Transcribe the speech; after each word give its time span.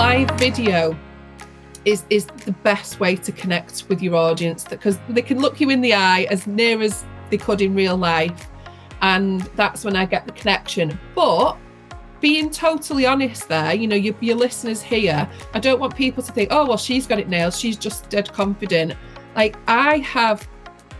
live 0.00 0.30
video 0.38 0.96
is 1.84 2.06
is 2.08 2.24
the 2.46 2.52
best 2.62 3.00
way 3.00 3.14
to 3.14 3.30
connect 3.30 3.84
with 3.90 4.00
your 4.00 4.16
audience 4.16 4.64
because 4.64 4.98
they 5.10 5.20
can 5.20 5.38
look 5.38 5.60
you 5.60 5.68
in 5.68 5.82
the 5.82 5.92
eye 5.92 6.26
as 6.30 6.46
near 6.46 6.80
as 6.80 7.04
they 7.28 7.36
could 7.36 7.60
in 7.60 7.74
real 7.74 7.98
life 7.98 8.48
and 9.02 9.42
that's 9.56 9.84
when 9.84 9.96
i 9.96 10.06
get 10.06 10.24
the 10.24 10.32
connection. 10.32 10.98
But 11.14 11.58
being 12.22 12.48
totally 12.48 13.04
honest 13.04 13.46
there 13.46 13.74
you 13.74 13.86
know 13.86 13.94
your, 13.94 14.14
your 14.20 14.36
listeners 14.36 14.80
here 14.80 15.28
i 15.52 15.60
don't 15.60 15.78
want 15.78 15.94
people 15.94 16.22
to 16.22 16.32
think 16.32 16.48
oh 16.50 16.64
well 16.66 16.78
she's 16.78 17.06
got 17.06 17.18
it 17.18 17.28
nailed. 17.28 17.52
She's 17.52 17.76
just 17.76 18.08
dead 18.08 18.32
confident. 18.32 18.94
Like 19.36 19.58
i 19.68 19.98
have 19.98 20.48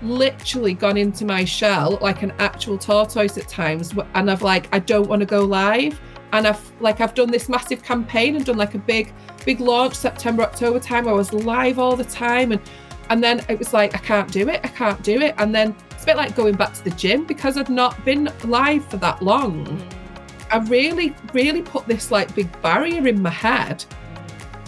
literally 0.03 0.75
gone 0.75 0.98
into 0.98 1.25
my 1.25 1.46
shell 1.46 1.98
like 2.03 2.21
an 2.23 2.35
actual 2.39 2.77
tortoise 2.77 3.39
at 3.39 3.48
times 3.48 3.95
and 4.14 4.30
i've 4.30 4.43
like 4.43 4.67
i 4.75 4.79
don't 4.79 5.09
want 5.09 5.21
to 5.21 5.27
go 5.27 5.41
live 5.41 5.98
and 6.32 6.46
I've 6.46 6.72
like 6.80 7.00
I've 7.00 7.14
done 7.14 7.30
this 7.30 7.48
massive 7.48 7.82
campaign 7.82 8.36
and 8.36 8.44
done 8.44 8.57
like 8.57 8.75
a 8.75 8.79
big 8.79 9.12
big 9.44 9.61
launch 9.61 9.94
September 9.94 10.43
October 10.43 10.79
time. 10.79 11.08
I 11.08 11.12
was 11.12 11.32
live 11.32 11.79
all 11.79 11.96
the 11.96 12.04
time. 12.04 12.52
And 12.52 12.61
and 13.08 13.22
then 13.22 13.44
it 13.48 13.58
was 13.58 13.72
like 13.72 13.94
I 13.94 13.98
can't 13.98 14.30
do 14.30 14.48
it. 14.48 14.61
I 14.62 14.68
can't 14.68 15.02
do 15.02 15.21
it. 15.21 15.35
And 15.38 15.54
then 15.54 15.74
it's 15.90 16.04
a 16.04 16.07
bit 16.07 16.16
like 16.16 16.36
going 16.36 16.54
back 16.54 16.72
to 16.74 16.85
the 16.85 16.90
gym 16.90 17.24
because 17.24 17.57
I've 17.57 17.71
not 17.71 18.04
been 18.04 18.30
live 18.44 18.86
for 18.86 18.96
that 18.98 19.22
long. 19.22 19.66
Mm. 19.66 19.94
I 20.52 20.58
really 20.58 21.14
really 21.32 21.62
put 21.62 21.86
this 21.86 22.11
like 22.11 22.35
big 22.35 22.60
barrier 22.62 23.07
in 23.07 23.21
my 23.21 23.30
head. 23.30 23.85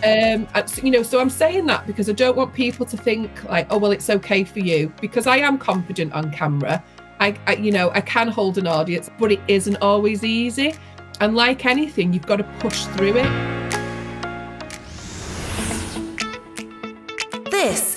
Um 0.04 0.48
you 0.82 0.90
know 0.90 1.02
so 1.02 1.20
I'm 1.20 1.30
saying 1.30 1.66
that 1.66 1.86
because 1.86 2.10
I 2.10 2.12
don't 2.12 2.36
want 2.36 2.52
people 2.52 2.84
to 2.86 2.96
think 2.96 3.44
like 3.44 3.68
oh 3.70 3.78
well 3.78 3.92
it's 3.92 4.10
okay 4.10 4.42
for 4.42 4.58
you. 4.58 4.92
Because 5.00 5.28
I 5.28 5.36
am 5.38 5.58
confident 5.58 6.12
on 6.12 6.32
camera. 6.32 6.82
I, 7.20 7.38
I 7.46 7.54
you 7.54 7.70
know 7.70 7.90
I 7.90 8.00
can 8.00 8.26
hold 8.26 8.58
an 8.58 8.66
audience 8.66 9.08
but 9.20 9.30
it 9.30 9.40
isn't 9.46 9.76
always 9.76 10.24
easy 10.24 10.74
and 11.22 11.36
like 11.36 11.64
anything, 11.66 12.12
you've 12.12 12.26
got 12.26 12.36
to 12.36 12.44
push 12.58 12.84
through 12.86 13.16
it. 13.16 13.61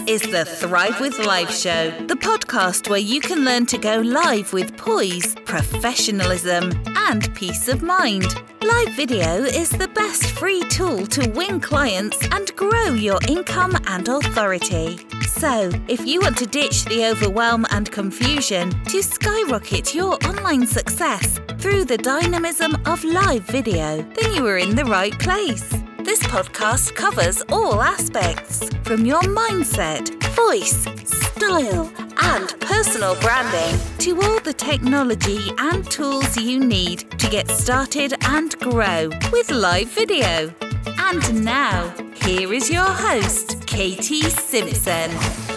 Is 0.07 0.21
the 0.21 0.45
Thrive 0.45 0.99
with 0.99 1.17
Live 1.17 1.49
show, 1.49 1.89
the 2.05 2.15
podcast 2.15 2.89
where 2.89 2.99
you 2.99 3.19
can 3.19 3.43
learn 3.43 3.65
to 3.67 3.77
go 3.77 3.99
live 3.99 4.53
with 4.53 4.77
poise, 4.77 5.33
professionalism, 5.45 6.71
and 6.95 7.33
peace 7.33 7.67
of 7.67 7.81
mind. 7.81 8.35
Live 8.61 8.93
video 8.93 9.43
is 9.43 9.71
the 9.71 9.87
best 9.87 10.29
free 10.31 10.61
tool 10.69 11.07
to 11.07 11.27
win 11.31 11.59
clients 11.59 12.27
and 12.31 12.55
grow 12.55 12.89
your 12.89 13.19
income 13.27 13.75
and 13.87 14.07
authority. 14.07 14.99
So, 15.27 15.71
if 15.87 16.05
you 16.05 16.21
want 16.21 16.37
to 16.37 16.45
ditch 16.45 16.85
the 16.85 17.05
overwhelm 17.05 17.65
and 17.71 17.91
confusion 17.91 18.69
to 18.85 19.01
skyrocket 19.01 19.95
your 19.95 20.13
online 20.25 20.67
success, 20.67 21.39
through 21.57 21.85
the 21.85 21.97
dynamism 21.97 22.75
of 22.85 23.03
live 23.03 23.43
video, 23.45 24.03
then 24.21 24.35
you 24.35 24.45
are 24.45 24.57
in 24.57 24.75
the 24.75 24.85
right 24.85 25.17
place. 25.17 25.84
This 26.05 26.21
podcast 26.21 26.93
covers 26.93 27.41
all 27.49 27.81
aspects 27.81 28.69
from 28.83 29.07
your 29.07 29.23
mindset, 29.23 30.13
voice, 30.35 30.83
style, 31.03 31.91
and 32.21 32.59
personal 32.59 33.15
branding 33.21 33.79
to 33.97 34.21
all 34.21 34.39
the 34.41 34.53
technology 34.53 35.39
and 35.57 35.83
tools 35.89 36.37
you 36.37 36.59
need 36.59 37.09
to 37.19 37.27
get 37.27 37.49
started 37.49 38.13
and 38.25 38.55
grow 38.59 39.09
with 39.31 39.49
live 39.49 39.89
video. 39.89 40.53
And 40.85 41.43
now, 41.43 41.91
here 42.13 42.53
is 42.53 42.69
your 42.69 42.85
host, 42.85 43.65
Katy 43.65 44.21
Simpson. 44.29 45.54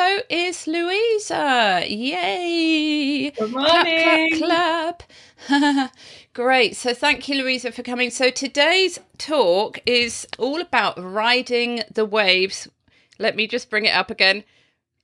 So 0.00 0.20
is 0.30 0.66
Louisa. 0.66 1.84
Yay! 1.86 3.30
Good 3.32 3.52
morning. 3.52 4.38
Clap, 4.38 5.02
clap, 5.02 5.02
clap. 5.46 5.94
Great. 6.32 6.74
So, 6.74 6.94
thank 6.94 7.28
you, 7.28 7.42
Louisa, 7.42 7.70
for 7.70 7.82
coming. 7.82 8.08
So, 8.08 8.30
today's 8.30 8.98
talk 9.18 9.78
is 9.84 10.26
all 10.38 10.58
about 10.58 10.94
riding 10.98 11.82
the 11.92 12.06
waves. 12.06 12.66
Let 13.18 13.36
me 13.36 13.46
just 13.46 13.68
bring 13.68 13.84
it 13.84 13.94
up 13.94 14.10
again 14.10 14.44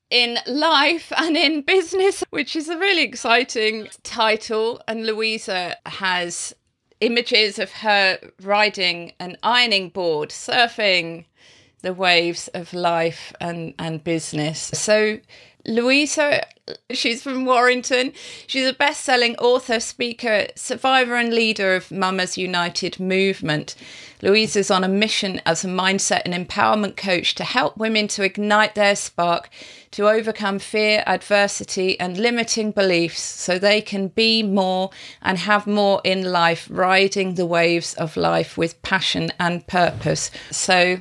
in 0.08 0.38
life 0.46 1.12
and 1.14 1.36
in 1.36 1.60
business, 1.60 2.24
which 2.30 2.56
is 2.56 2.70
a 2.70 2.78
really 2.78 3.02
exciting 3.02 3.88
title. 4.02 4.80
And 4.88 5.04
Louisa 5.04 5.76
has 5.84 6.54
images 7.00 7.58
of 7.58 7.70
her 7.70 8.18
riding 8.40 9.12
an 9.20 9.36
ironing 9.42 9.90
board, 9.90 10.30
surfing, 10.30 11.26
the 11.86 11.94
waves 11.94 12.48
of 12.48 12.74
life 12.74 13.32
and, 13.40 13.72
and 13.78 14.02
business. 14.02 14.58
So, 14.74 15.20
Louisa, 15.64 16.44
she's 16.90 17.22
from 17.22 17.44
Warrington. 17.44 18.12
She's 18.48 18.68
a 18.68 18.72
best 18.72 19.04
selling 19.04 19.36
author, 19.36 19.78
speaker, 19.78 20.48
survivor, 20.56 21.14
and 21.14 21.32
leader 21.32 21.76
of 21.76 21.92
Mamas 21.92 22.36
Ignited 22.36 22.98
movement. 22.98 23.76
Louisa's 24.20 24.68
on 24.68 24.82
a 24.82 24.88
mission 24.88 25.40
as 25.46 25.64
a 25.64 25.68
mindset 25.68 26.22
and 26.24 26.34
empowerment 26.34 26.96
coach 26.96 27.36
to 27.36 27.44
help 27.44 27.76
women 27.76 28.08
to 28.08 28.24
ignite 28.24 28.74
their 28.74 28.96
spark, 28.96 29.48
to 29.92 30.08
overcome 30.08 30.58
fear, 30.58 31.04
adversity, 31.06 32.00
and 32.00 32.18
limiting 32.18 32.72
beliefs 32.72 33.22
so 33.22 33.60
they 33.60 33.80
can 33.80 34.08
be 34.08 34.42
more 34.42 34.90
and 35.22 35.38
have 35.38 35.68
more 35.68 36.00
in 36.02 36.32
life, 36.32 36.66
riding 36.68 37.34
the 37.34 37.46
waves 37.46 37.94
of 37.94 38.16
life 38.16 38.58
with 38.58 38.82
passion 38.82 39.30
and 39.38 39.64
purpose. 39.68 40.32
So, 40.50 41.00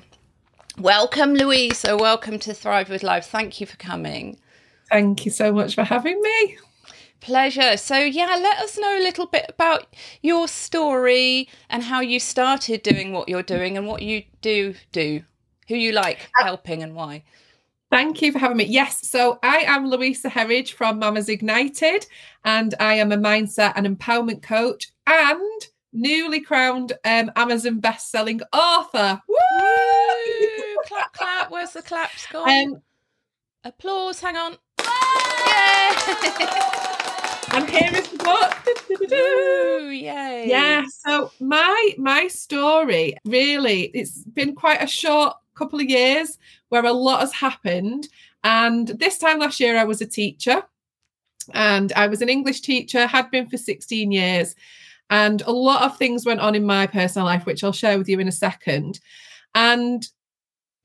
Welcome, 0.77 1.35
Louisa. 1.35 1.95
Welcome 1.95 2.37
to 2.39 2.53
Thrive 2.53 2.89
with 2.89 3.01
Live. 3.01 3.25
Thank 3.25 3.61
you 3.61 3.67
for 3.67 3.77
coming. 3.77 4.37
Thank 4.91 5.25
you 5.25 5.31
so 5.31 5.53
much 5.53 5.73
for 5.73 5.83
having 5.83 6.21
me. 6.21 6.57
Pleasure. 7.21 7.77
So, 7.77 7.97
yeah, 7.97 8.37
let 8.41 8.59
us 8.59 8.77
know 8.77 8.99
a 8.99 9.01
little 9.01 9.25
bit 9.25 9.45
about 9.47 9.95
your 10.21 10.49
story 10.49 11.47
and 11.69 11.81
how 11.81 12.01
you 12.01 12.19
started 12.19 12.83
doing 12.83 13.13
what 13.13 13.29
you're 13.29 13.41
doing 13.41 13.77
and 13.77 13.87
what 13.87 14.01
you 14.01 14.23
do 14.41 14.75
do, 14.91 15.23
who 15.69 15.75
you 15.75 15.93
like 15.93 16.29
uh, 16.39 16.43
helping 16.43 16.83
and 16.83 16.93
why. 16.93 17.23
Thank 17.89 18.21
you 18.21 18.33
for 18.33 18.39
having 18.39 18.57
me. 18.57 18.65
Yes, 18.65 19.07
so 19.07 19.39
I 19.41 19.59
am 19.59 19.89
Louisa 19.89 20.29
Herridge 20.29 20.73
from 20.73 20.99
Mamas 20.99 21.29
Ignited, 21.29 22.05
and 22.43 22.75
I 22.81 22.95
am 22.95 23.13
a 23.13 23.17
mindset 23.17 23.73
and 23.77 23.87
empowerment 23.87 24.41
coach 24.41 24.91
and 25.07 25.67
newly 25.93 26.41
crowned 26.41 26.91
um, 27.05 27.31
Amazon 27.37 27.79
best-selling 27.79 28.41
author. 28.51 29.21
Woo! 29.29 30.54
Clap, 30.95 31.13
clap. 31.13 31.51
Where's 31.51 31.71
the 31.71 31.81
claps 31.81 32.25
gone? 32.27 32.49
Um, 32.49 32.81
Applause. 33.65 34.21
Hang 34.21 34.37
on. 34.37 34.57
And 37.53 37.69
here 37.69 37.89
is 37.93 38.07
the 38.09 38.17
book. 38.17 39.11
Ooh, 39.11 39.89
yay! 39.89 40.45
Yeah. 40.47 40.85
So 40.87 41.31
my 41.39 41.93
my 41.97 42.27
story 42.27 43.15
really 43.25 43.83
it's 43.93 44.23
been 44.23 44.55
quite 44.55 44.81
a 44.81 44.87
short 44.87 45.35
couple 45.55 45.79
of 45.79 45.89
years 45.89 46.37
where 46.69 46.85
a 46.85 46.93
lot 46.93 47.21
has 47.21 47.33
happened. 47.33 48.07
And 48.43 48.87
this 48.87 49.17
time 49.17 49.39
last 49.39 49.59
year, 49.59 49.77
I 49.77 49.83
was 49.83 50.01
a 50.01 50.05
teacher, 50.05 50.63
and 51.53 51.91
I 51.93 52.07
was 52.07 52.21
an 52.21 52.29
English 52.29 52.61
teacher, 52.61 53.07
had 53.07 53.31
been 53.31 53.47
for 53.47 53.57
16 53.57 54.11
years. 54.11 54.55
And 55.09 55.41
a 55.41 55.51
lot 55.51 55.83
of 55.83 55.97
things 55.97 56.25
went 56.25 56.39
on 56.39 56.55
in 56.55 56.65
my 56.65 56.87
personal 56.87 57.25
life, 57.25 57.45
which 57.45 57.63
I'll 57.63 57.71
share 57.71 57.97
with 57.97 58.07
you 58.09 58.19
in 58.19 58.27
a 58.27 58.31
second. 58.33 58.99
And 59.55 60.07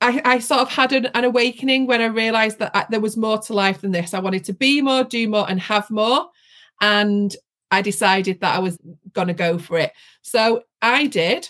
I, 0.00 0.20
I 0.24 0.38
sort 0.38 0.60
of 0.60 0.68
had 0.68 0.92
an, 0.92 1.06
an, 1.14 1.24
awakening 1.24 1.86
when 1.86 2.00
I 2.00 2.06
realized 2.06 2.58
that 2.58 2.74
I, 2.74 2.86
there 2.88 3.00
was 3.00 3.16
more 3.16 3.38
to 3.38 3.52
life 3.52 3.82
than 3.82 3.92
this. 3.92 4.14
I 4.14 4.20
wanted 4.20 4.44
to 4.44 4.52
be 4.52 4.80
more, 4.80 5.04
do 5.04 5.28
more, 5.28 5.48
and 5.48 5.60
have 5.60 5.90
more. 5.90 6.26
And 6.80 7.34
I 7.70 7.82
decided 7.82 8.40
that 8.40 8.56
I 8.56 8.58
was 8.60 8.78
going 9.12 9.28
to 9.28 9.34
go 9.34 9.58
for 9.58 9.78
it. 9.78 9.92
So 10.22 10.62
I 10.80 11.06
did. 11.06 11.48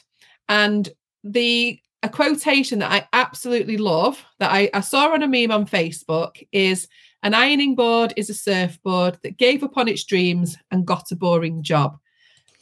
And 0.49 0.89
the 1.22 1.78
a 2.03 2.09
quotation 2.09 2.78
that 2.78 2.91
I 2.91 3.07
absolutely 3.13 3.77
love 3.77 4.25
that 4.39 4.51
I, 4.51 4.71
I 4.72 4.80
saw 4.80 5.13
on 5.13 5.22
a 5.22 5.28
meme 5.28 5.51
on 5.51 5.66
Facebook 5.66 6.42
is 6.51 6.89
an 7.22 7.34
ironing 7.34 7.75
board 7.75 8.15
is 8.16 8.30
a 8.30 8.34
surfboard 8.34 9.19
that 9.22 9.36
gave 9.36 9.63
up 9.63 9.77
on 9.77 9.86
its 9.86 10.04
dreams 10.04 10.57
and 10.71 10.86
got 10.86 11.13
a 11.13 11.16
boring 11.16 11.63
job 11.63 11.98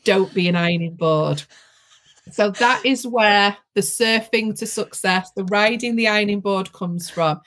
don't 0.09 0.33
be 0.33 0.49
an 0.49 0.57
ironing 0.57 0.95
board. 0.95 1.43
So 2.31 2.51
that 2.51 2.85
is 2.85 3.07
where 3.07 3.57
the 3.75 3.81
surfing 3.81 4.59
to 4.59 4.67
success, 4.67 5.31
the 5.33 5.45
riding 5.45 5.97
the 5.97 6.09
ironing 6.09 6.41
board 6.41 6.73
comes 6.73 7.09
from. 7.09 7.41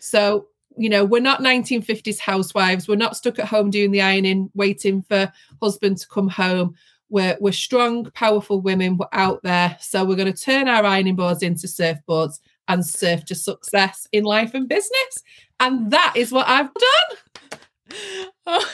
So, 0.00 0.46
you 0.76 0.88
know, 0.88 1.04
we're 1.04 1.20
not 1.20 1.40
1950s 1.40 2.18
housewives. 2.18 2.88
We're 2.88 2.96
not 2.96 3.16
stuck 3.16 3.38
at 3.38 3.46
home 3.46 3.70
doing 3.70 3.90
the 3.90 4.02
ironing, 4.02 4.50
waiting 4.54 5.02
for 5.02 5.32
husband 5.62 5.98
to 5.98 6.08
come 6.08 6.28
home. 6.28 6.74
We're, 7.08 7.36
we're 7.40 7.52
strong, 7.52 8.10
powerful 8.12 8.60
women. 8.60 8.96
We're 8.96 9.06
out 9.12 9.42
there. 9.42 9.76
So 9.80 10.04
we're 10.04 10.16
going 10.16 10.32
to 10.32 10.42
turn 10.42 10.68
our 10.68 10.84
ironing 10.84 11.16
boards 11.16 11.42
into 11.42 11.66
surfboards 11.66 12.40
and 12.68 12.84
surf 12.84 13.24
to 13.26 13.34
success 13.34 14.08
in 14.12 14.24
life 14.24 14.54
and 14.54 14.68
business. 14.68 15.22
And 15.60 15.90
that 15.90 16.14
is 16.16 16.32
what 16.32 16.48
I've 16.48 16.70
done. 16.74 17.18
Oh, 18.46 18.72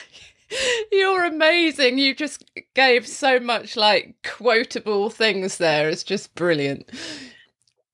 You're 0.92 1.24
amazing. 1.24 1.98
You 1.98 2.14
just 2.14 2.44
gave 2.74 3.06
so 3.06 3.40
much 3.40 3.76
like 3.76 4.16
quotable 4.24 5.10
things 5.10 5.58
there. 5.58 5.88
It's 5.88 6.04
just 6.04 6.34
brilliant. 6.34 6.90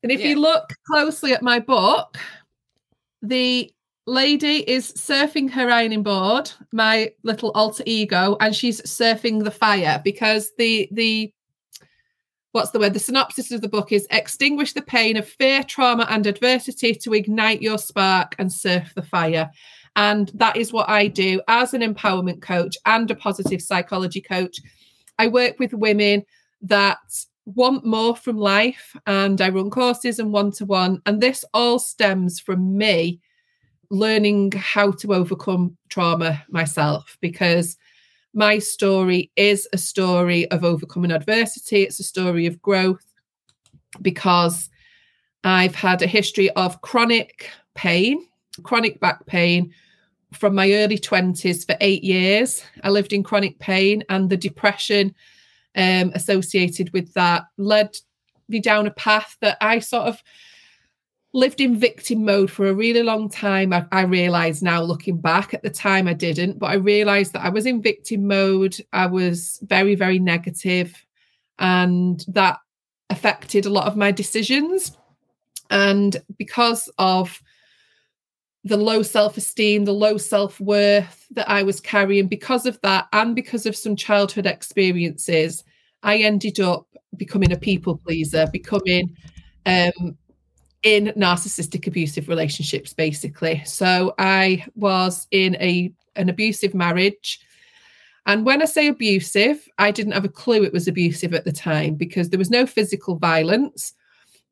And 0.02 0.12
if 0.12 0.20
yeah. 0.20 0.28
you 0.28 0.40
look 0.40 0.70
closely 0.86 1.32
at 1.32 1.42
my 1.42 1.58
book, 1.58 2.16
the 3.22 3.72
lady 4.06 4.68
is 4.70 4.92
surfing 4.92 5.50
her 5.50 5.70
ironing 5.70 6.02
board, 6.02 6.50
my 6.72 7.12
little 7.24 7.50
alter 7.52 7.82
ego, 7.86 8.36
and 8.40 8.54
she's 8.54 8.80
surfing 8.82 9.44
the 9.44 9.50
fire 9.50 10.00
because 10.04 10.52
the 10.58 10.88
the 10.92 11.32
what's 12.52 12.70
the 12.70 12.78
word? 12.78 12.94
The 12.94 13.00
synopsis 13.00 13.50
of 13.50 13.60
the 13.60 13.68
book 13.68 13.92
is 13.92 14.06
extinguish 14.10 14.72
the 14.72 14.80
pain 14.80 15.16
of 15.18 15.28
fear, 15.28 15.62
trauma, 15.62 16.06
and 16.08 16.26
adversity 16.26 16.94
to 16.94 17.12
ignite 17.12 17.60
your 17.60 17.76
spark 17.76 18.34
and 18.38 18.50
surf 18.50 18.94
the 18.94 19.02
fire. 19.02 19.50
And 19.96 20.30
that 20.34 20.56
is 20.56 20.72
what 20.72 20.88
I 20.88 21.08
do 21.08 21.40
as 21.48 21.72
an 21.72 21.80
empowerment 21.80 22.42
coach 22.42 22.76
and 22.84 23.10
a 23.10 23.14
positive 23.14 23.62
psychology 23.62 24.20
coach. 24.20 24.60
I 25.18 25.26
work 25.26 25.58
with 25.58 25.72
women 25.72 26.24
that 26.62 26.98
want 27.46 27.84
more 27.84 28.14
from 28.14 28.36
life 28.36 28.94
and 29.06 29.40
I 29.40 29.48
run 29.48 29.70
courses 29.70 30.18
and 30.18 30.32
one 30.32 30.52
to 30.52 30.66
one. 30.66 31.00
And 31.06 31.20
this 31.20 31.44
all 31.54 31.78
stems 31.78 32.38
from 32.38 32.76
me 32.76 33.20
learning 33.90 34.52
how 34.52 34.90
to 34.90 35.14
overcome 35.14 35.76
trauma 35.88 36.44
myself 36.50 37.16
because 37.20 37.76
my 38.34 38.58
story 38.58 39.30
is 39.36 39.66
a 39.72 39.78
story 39.78 40.50
of 40.50 40.62
overcoming 40.62 41.12
adversity. 41.12 41.84
It's 41.84 42.00
a 42.00 42.04
story 42.04 42.44
of 42.44 42.60
growth 42.60 43.04
because 44.02 44.68
I've 45.42 45.74
had 45.74 46.02
a 46.02 46.06
history 46.06 46.50
of 46.50 46.82
chronic 46.82 47.48
pain, 47.74 48.26
chronic 48.62 49.00
back 49.00 49.24
pain 49.24 49.72
from 50.36 50.54
my 50.54 50.72
early 50.72 50.98
20s 50.98 51.66
for 51.66 51.76
eight 51.80 52.04
years. 52.04 52.62
I 52.82 52.90
lived 52.90 53.12
in 53.12 53.22
chronic 53.22 53.58
pain, 53.58 54.04
and 54.08 54.30
the 54.30 54.36
depression 54.36 55.14
um, 55.74 56.12
associated 56.14 56.92
with 56.92 57.12
that 57.14 57.44
led 57.56 57.96
me 58.48 58.60
down 58.60 58.86
a 58.86 58.92
path 58.92 59.36
that 59.40 59.58
I 59.60 59.80
sort 59.80 60.06
of 60.06 60.22
lived 61.32 61.60
in 61.60 61.78
victim 61.78 62.24
mode 62.24 62.50
for 62.50 62.66
a 62.66 62.74
really 62.74 63.02
long 63.02 63.28
time. 63.28 63.72
I, 63.72 63.84
I 63.92 64.02
realize 64.02 64.62
now 64.62 64.82
looking 64.82 65.20
back 65.20 65.52
at 65.52 65.62
the 65.62 65.70
time 65.70 66.08
I 66.08 66.14
didn't, 66.14 66.58
but 66.58 66.70
I 66.70 66.74
realized 66.74 67.34
that 67.34 67.44
I 67.44 67.50
was 67.50 67.66
in 67.66 67.82
victim 67.82 68.26
mode. 68.26 68.76
I 68.92 69.06
was 69.06 69.60
very, 69.62 69.94
very 69.94 70.18
negative, 70.18 70.94
and 71.58 72.24
that 72.28 72.58
affected 73.10 73.66
a 73.66 73.70
lot 73.70 73.86
of 73.86 73.96
my 73.96 74.10
decisions. 74.10 74.96
And 75.70 76.16
because 76.38 76.88
of 76.98 77.42
the 78.66 78.76
low 78.76 79.02
self 79.02 79.36
esteem, 79.36 79.84
the 79.84 79.92
low 79.92 80.16
self 80.16 80.60
worth 80.60 81.26
that 81.30 81.48
I 81.48 81.62
was 81.62 81.80
carrying, 81.80 82.26
because 82.26 82.66
of 82.66 82.80
that, 82.82 83.06
and 83.12 83.34
because 83.34 83.64
of 83.64 83.76
some 83.76 83.94
childhood 83.96 84.46
experiences, 84.46 85.64
I 86.02 86.18
ended 86.18 86.60
up 86.60 86.86
becoming 87.16 87.52
a 87.52 87.56
people 87.56 87.96
pleaser, 87.96 88.48
becoming 88.52 89.16
um, 89.66 90.16
in 90.82 91.06
narcissistic 91.16 91.86
abusive 91.86 92.28
relationships 92.28 92.92
basically. 92.92 93.62
So 93.64 94.14
i 94.18 94.64
was 94.74 95.26
in 95.30 95.56
a 95.56 95.92
an 96.14 96.28
abusive 96.28 96.74
marriage. 96.74 97.40
And 98.26 98.44
when 98.44 98.62
i 98.62 98.64
say 98.64 98.88
abusive 98.88 99.68
i 99.78 99.90
didn't 99.90 100.12
have 100.12 100.24
a 100.24 100.28
clue 100.28 100.64
it 100.64 100.72
was 100.72 100.88
abusive 100.88 101.34
at 101.34 101.44
the 101.44 101.52
time 101.52 101.94
because 101.94 102.30
there 102.30 102.38
was 102.38 102.50
no 102.50 102.66
physical 102.66 103.16
violence 103.16 103.94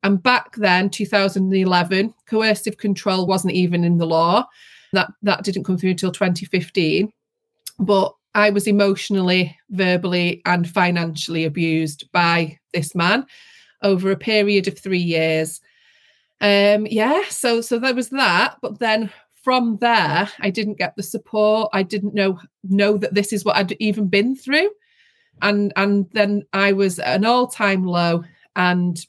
and 0.05 0.21
back 0.21 0.55
then 0.57 0.87
2011 0.87 2.13
coercive 2.27 2.77
control 2.77 3.25
wasn't 3.25 3.53
even 3.53 3.83
in 3.83 3.97
the 3.97 4.05
law. 4.05 4.45
That 4.93 5.11
that 5.23 5.43
didn't 5.43 5.63
come 5.63 5.77
through 5.77 5.89
until 5.89 6.11
2015 6.11 7.11
but 7.79 8.13
i 8.33 8.49
was 8.49 8.67
emotionally 8.67 9.57
verbally 9.71 10.41
and 10.45 10.69
financially 10.69 11.43
abused 11.43 12.09
by 12.13 12.57
this 12.73 12.95
man 12.95 13.25
over 13.81 14.11
a 14.11 14.15
period 14.15 14.67
of 14.67 14.79
3 14.79 14.97
years. 14.97 15.59
Um 16.39 16.85
yeah 16.85 17.23
so 17.29 17.59
so 17.61 17.79
there 17.79 17.95
was 17.95 18.09
that. 18.09 18.57
But 18.61 18.79
then 18.79 19.11
from 19.43 19.77
there 19.81 20.29
i 20.39 20.51
didn't 20.51 20.77
get 20.77 20.95
the 20.95 21.03
support. 21.03 21.71
I 21.73 21.81
didn't 21.81 22.13
know 22.13 22.39
know 22.63 22.97
that 22.97 23.15
this 23.15 23.33
is 23.33 23.43
what 23.43 23.57
i'd 23.57 23.75
even 23.79 24.07
been 24.07 24.35
through. 24.35 24.69
And 25.41 25.73
and 25.75 26.05
then 26.13 26.43
i 26.53 26.73
was 26.73 26.99
at 26.99 27.15
an 27.15 27.25
all-time 27.25 27.83
low 27.83 28.23
and 28.55 29.03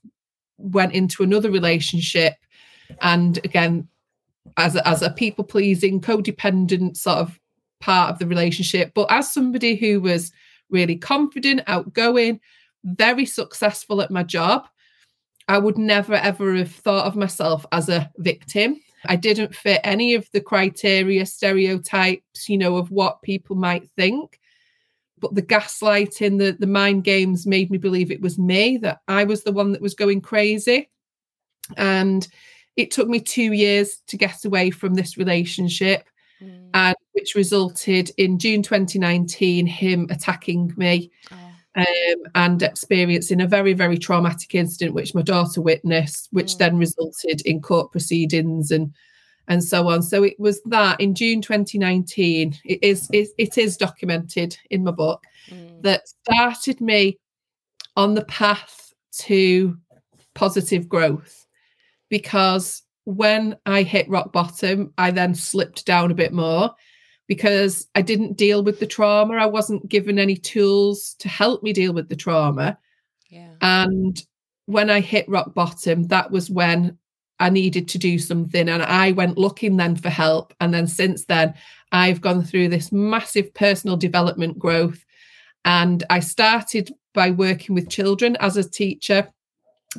went 0.58 0.93
into 0.93 1.23
another 1.23 1.50
relationship 1.50 2.35
and 3.00 3.38
again 3.44 3.88
as 4.56 4.76
a, 4.76 4.88
as 4.88 5.03
a 5.03 5.11
people 5.11 5.44
pleasing 5.44 6.00
codependent 6.00 6.97
sort 6.97 7.19
of 7.19 7.38
part 7.81 8.11
of 8.11 8.19
the 8.19 8.26
relationship 8.26 8.93
but 8.94 9.06
as 9.11 9.32
somebody 9.32 9.76
who 9.76 10.00
was 10.00 10.32
really 10.70 10.97
confident 10.97 11.62
outgoing 11.67 12.41
very 12.85 13.26
successful 13.26 14.00
at 14.00 14.11
my 14.11 14.23
job 14.23 14.67
I 15.49 15.58
would 15.58 15.79
never 15.79 16.14
ever 16.14 16.55
have 16.55 16.73
thought 16.73 17.06
of 17.06 17.17
myself 17.17 17.64
as 17.73 17.88
a 17.88 18.11
victim. 18.19 18.81
I 19.05 19.17
didn't 19.17 19.55
fit 19.55 19.81
any 19.85 20.14
of 20.14 20.29
the 20.32 20.41
criteria, 20.41 21.25
stereotypes, 21.25 22.49
you 22.49 22.58
know, 22.58 22.76
of 22.76 22.91
what 22.91 23.23
people 23.23 23.55
might 23.55 23.88
think. 23.91 24.41
But 25.18 25.34
the 25.34 25.42
gaslighting, 25.42 26.38
the, 26.38 26.56
the 26.58 26.66
mind 26.66 27.04
games 27.04 27.46
made 27.46 27.70
me 27.70 27.78
believe 27.78 28.10
it 28.10 28.20
was 28.20 28.38
me, 28.38 28.76
that 28.78 29.00
I 29.08 29.24
was 29.24 29.42
the 29.42 29.52
one 29.52 29.72
that 29.72 29.80
was 29.80 29.94
going 29.94 30.20
crazy. 30.20 30.90
And 31.76 32.26
it 32.76 32.90
took 32.90 33.08
me 33.08 33.20
two 33.20 33.52
years 33.52 34.02
to 34.08 34.16
get 34.16 34.44
away 34.44 34.70
from 34.70 34.94
this 34.94 35.16
relationship, 35.16 36.08
mm. 36.42 36.68
and 36.74 36.96
which 37.12 37.34
resulted 37.34 38.10
in 38.18 38.38
June 38.38 38.62
2019 38.62 39.66
him 39.66 40.06
attacking 40.10 40.74
me. 40.76 41.10
Oh 41.32 41.36
um, 41.76 41.84
and 42.34 42.62
experiencing 42.62 43.40
a 43.42 43.46
very, 43.46 43.74
very 43.74 43.98
traumatic 43.98 44.54
incident, 44.54 44.94
which 44.94 45.14
my 45.14 45.22
daughter 45.22 45.60
witnessed, 45.60 46.28
which 46.32 46.54
mm. 46.54 46.58
then 46.58 46.78
resulted 46.78 47.42
in 47.42 47.60
court 47.60 47.92
proceedings 47.92 48.70
and 48.70 48.94
and 49.48 49.62
so 49.62 49.88
on. 49.88 50.02
So 50.02 50.22
it 50.22 50.38
was 50.38 50.60
that 50.66 51.00
in 51.00 51.14
June 51.14 51.40
2019. 51.40 52.56
It 52.64 52.78
is 52.82 53.08
it, 53.12 53.28
it 53.38 53.58
is 53.58 53.76
documented 53.76 54.56
in 54.70 54.84
my 54.84 54.90
book 54.90 55.25
mm. 55.48 55.82
that 55.82 56.08
started 56.08 56.81
me 56.81 57.19
on 57.96 58.14
the 58.14 58.25
path 58.25 58.93
to 59.19 59.76
positive 60.34 60.88
growth 60.88 61.46
because 62.08 62.82
when 63.04 63.56
I 63.66 63.82
hit 63.82 64.08
rock 64.08 64.32
bottom, 64.32 64.93
I 64.98 65.10
then 65.10 65.34
slipped 65.34 65.87
down 65.87 66.10
a 66.10 66.14
bit 66.14 66.32
more 66.32 66.75
because 67.28 67.87
I 67.94 68.02
didn't 68.02 68.37
deal 68.37 68.62
with 68.62 68.81
the 68.81 68.87
trauma. 68.87 69.37
I 69.37 69.46
wasn't 69.46 69.88
given 69.88 70.19
any 70.19 70.37
tools 70.37 71.14
to 71.20 71.28
help 71.28 71.62
me 71.62 71.72
deal 71.72 71.93
with 71.93 72.08
the 72.08 72.16
trauma. 72.16 72.78
Yeah. 73.31 73.54
And 73.60 74.20
when 74.66 74.90
I 74.90 75.00
hit 75.00 75.28
rock 75.28 75.54
bottom, 75.54 76.04
that 76.08 76.31
was 76.31 76.50
when 76.50 76.98
I 77.38 77.50
needed 77.50 77.88
to 77.88 77.98
do 77.98 78.19
something. 78.19 78.69
And 78.69 78.82
I 78.82 79.12
went 79.12 79.38
looking 79.38 79.76
then 79.76 79.96
for 79.96 80.08
help. 80.08 80.55
And 80.60 80.72
then 80.72 80.86
since 80.86 81.24
then, 81.26 81.55
I've 81.93 82.20
gone 82.20 82.43
through 82.43 82.69
this 82.69 82.93
massive 82.93 83.52
personal 83.55 83.96
development 83.96 84.58
growth. 84.58 85.05
And 85.64 86.05
I 86.10 86.20
started 86.20 86.93
by 87.14 87.31
working 87.31 87.74
with 87.74 87.90
children 87.90 88.36
as 88.40 88.56
a 88.56 88.69
teacher, 88.69 89.28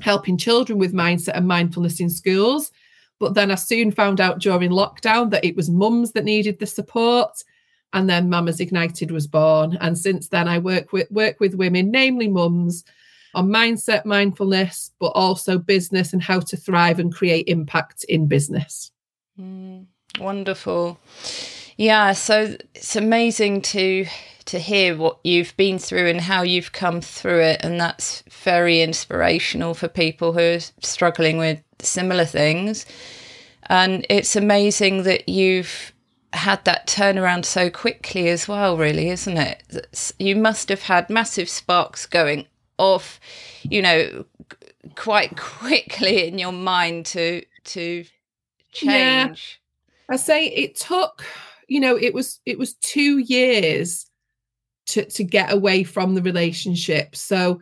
helping 0.01 0.37
children 0.37 0.79
with 0.79 0.93
mindset 0.93 1.35
and 1.35 1.47
mindfulness 1.47 1.99
in 1.99 2.09
schools. 2.09 2.71
But 3.19 3.33
then 3.33 3.51
I 3.51 3.55
soon 3.55 3.91
found 3.91 4.21
out 4.21 4.39
during 4.39 4.71
lockdown 4.71 5.31
that 5.31 5.45
it 5.45 5.55
was 5.55 5.69
mums 5.69 6.11
that 6.13 6.23
needed 6.23 6.59
the 6.59 6.67
support. 6.67 7.31
And 7.93 8.09
then 8.09 8.29
Mamas 8.29 8.59
Ignited 8.59 9.11
was 9.11 9.27
born. 9.27 9.77
And 9.81 9.97
since 9.97 10.27
then, 10.27 10.47
I 10.47 10.59
work 10.59 10.91
with 10.91 11.09
work 11.09 11.39
with 11.39 11.55
women, 11.55 11.89
namely 11.89 12.27
mums, 12.27 12.83
on 13.33 13.49
mindset, 13.49 14.05
mindfulness, 14.05 14.91
but 14.99 15.07
also 15.07 15.57
business 15.57 16.13
and 16.13 16.21
how 16.21 16.39
to 16.39 16.57
thrive 16.57 16.99
and 16.99 17.13
create 17.13 17.47
impact 17.47 18.03
in 18.05 18.27
business. 18.27 18.91
Mm, 19.39 19.85
wonderful. 20.19 20.99
Yeah, 21.77 22.13
so 22.13 22.55
it's 22.73 22.95
amazing 22.95 23.61
to 23.63 24.05
to 24.45 24.59
hear 24.59 24.95
what 24.95 25.19
you've 25.25 25.55
been 25.57 25.77
through 25.77 26.07
and 26.07 26.21
how 26.21 26.41
you've 26.41 26.71
come 26.71 27.01
through 27.01 27.41
it 27.41 27.59
and 27.65 27.77
that's 27.77 28.23
very 28.31 28.81
inspirational 28.81 29.73
for 29.73 29.89
people 29.89 30.31
who 30.31 30.39
are 30.39 30.59
struggling 30.81 31.37
with 31.37 31.61
similar 31.81 32.23
things. 32.23 32.85
And 33.63 34.05
it's 34.09 34.37
amazing 34.37 35.03
that 35.03 35.27
you've 35.27 35.91
had 36.31 36.63
that 36.63 36.87
turnaround 36.87 37.43
so 37.43 37.69
quickly 37.69 38.29
as 38.29 38.47
well, 38.47 38.77
really, 38.77 39.09
isn't 39.09 39.37
it? 39.37 40.15
You 40.17 40.37
must 40.37 40.69
have 40.69 40.83
had 40.83 41.09
massive 41.09 41.49
sparks 41.49 42.05
going 42.05 42.47
off, 42.77 43.19
you 43.63 43.81
know, 43.81 44.25
quite 44.95 45.37
quickly 45.37 46.27
in 46.27 46.37
your 46.37 46.51
mind 46.51 47.05
to 47.07 47.43
to 47.65 48.05
change. 48.71 49.59
Yeah. 50.09 50.13
I 50.13 50.15
say 50.15 50.47
it 50.47 50.75
took, 50.75 51.25
you 51.67 51.79
know, 51.79 51.97
it 51.97 52.13
was 52.13 52.39
it 52.45 52.57
was 52.57 52.75
two 52.75 53.19
years 53.19 54.05
to 54.87 55.05
to 55.05 55.23
get 55.23 55.51
away 55.51 55.83
from 55.83 56.15
the 56.15 56.21
relationship. 56.21 57.15
So 57.15 57.59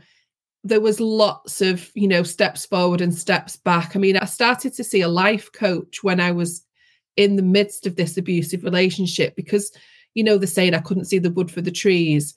there 0.65 0.81
was 0.81 0.99
lots 0.99 1.61
of 1.61 1.91
you 1.93 2.07
know 2.07 2.23
steps 2.23 2.65
forward 2.65 2.99
and 2.99 3.13
steps 3.13 3.55
back 3.55 3.95
i 3.95 3.99
mean 3.99 4.17
i 4.17 4.25
started 4.25 4.73
to 4.73 4.83
see 4.83 4.99
a 4.99 5.07
life 5.07 5.51
coach 5.51 6.03
when 6.03 6.19
i 6.19 6.31
was 6.31 6.65
in 7.15 7.35
the 7.35 7.43
midst 7.43 7.85
of 7.85 7.95
this 7.95 8.17
abusive 8.17 8.63
relationship 8.63 9.35
because 9.35 9.71
you 10.15 10.23
know 10.23 10.39
the 10.39 10.47
saying 10.47 10.73
i 10.73 10.79
couldn't 10.79 11.05
see 11.05 11.19
the 11.19 11.29
wood 11.29 11.51
for 11.51 11.61
the 11.61 11.71
trees 11.71 12.33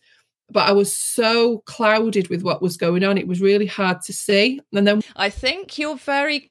but 0.51 0.69
i 0.69 0.73
was 0.73 0.97
so 0.97 1.59
clouded 1.67 2.29
with 2.29 2.43
what 2.43 2.63
was 2.63 2.77
going 2.77 3.05
on 3.05 3.19
it 3.19 3.29
was 3.29 3.41
really 3.41 3.67
hard 3.67 4.01
to 4.03 4.13
see. 4.13 4.61
And 4.73 4.87
then 4.87 5.03
i 5.17 5.31
think 5.31 5.79
you're 5.79 5.97
very 5.97 6.51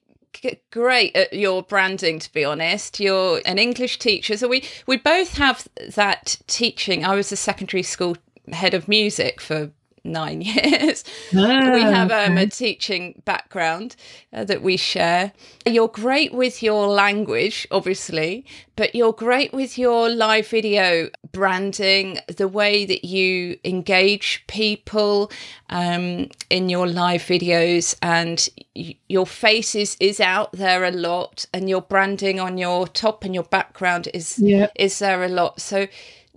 great 0.70 1.16
at 1.16 1.32
your 1.32 1.62
branding 1.62 2.18
to 2.20 2.32
be 2.32 2.44
honest. 2.44 3.00
You're 3.00 3.40
an 3.44 3.58
english 3.58 3.98
teacher 3.98 4.36
so 4.36 4.48
we 4.48 4.64
we 4.86 4.96
both 4.96 5.36
have 5.36 5.66
that 5.94 6.38
teaching. 6.46 7.04
I 7.04 7.14
was 7.14 7.32
a 7.32 7.36
secondary 7.36 7.82
school 7.82 8.16
head 8.52 8.74
of 8.74 8.88
music 8.88 9.40
for 9.40 9.70
nine 10.08 10.40
years. 10.42 11.04
Ah, 11.34 11.70
we 11.74 11.80
have 11.82 12.10
um, 12.10 12.32
okay. 12.32 12.42
a 12.42 12.46
teaching 12.48 13.22
background 13.24 13.96
uh, 14.32 14.44
that 14.44 14.62
we 14.62 14.76
share. 14.76 15.32
You're 15.66 15.88
great 15.88 16.32
with 16.32 16.62
your 16.62 16.88
language, 16.88 17.66
obviously, 17.70 18.44
but 18.76 18.94
you're 18.94 19.12
great 19.12 19.52
with 19.52 19.78
your 19.78 20.08
live 20.08 20.46
video 20.48 21.08
branding, 21.32 22.18
the 22.36 22.48
way 22.48 22.84
that 22.86 23.04
you 23.04 23.58
engage 23.64 24.44
people 24.46 25.30
um, 25.70 26.28
in 26.50 26.68
your 26.68 26.86
live 26.86 27.22
videos, 27.22 27.96
and 28.02 28.48
y- 28.74 28.96
your 29.08 29.26
face 29.26 29.74
is, 29.74 29.96
is 30.00 30.20
out 30.20 30.52
there 30.52 30.84
a 30.84 30.90
lot, 30.90 31.46
and 31.52 31.68
your 31.68 31.82
branding 31.82 32.40
on 32.40 32.58
your 32.58 32.86
top 32.88 33.24
and 33.24 33.34
your 33.34 33.44
background 33.44 34.08
is 34.14 34.38
Yeah. 34.38 34.68
is 34.74 34.98
there 34.98 35.22
a 35.24 35.28
lot. 35.28 35.60
So 35.60 35.86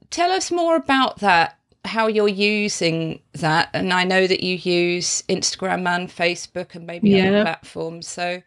tell 0.09 0.31
us 0.31 0.51
more 0.51 0.75
about 0.75 1.19
that 1.19 1.57
how 1.85 2.07
you're 2.07 2.27
using 2.27 3.19
that 3.33 3.69
and 3.73 3.91
i 3.91 4.03
know 4.03 4.27
that 4.27 4.41
you 4.43 4.55
use 4.55 5.23
instagram 5.23 5.87
and 5.87 6.09
facebook 6.09 6.75
and 6.75 6.85
maybe 6.85 7.19
other 7.19 7.41
platforms 7.43 8.07
so 8.07 8.41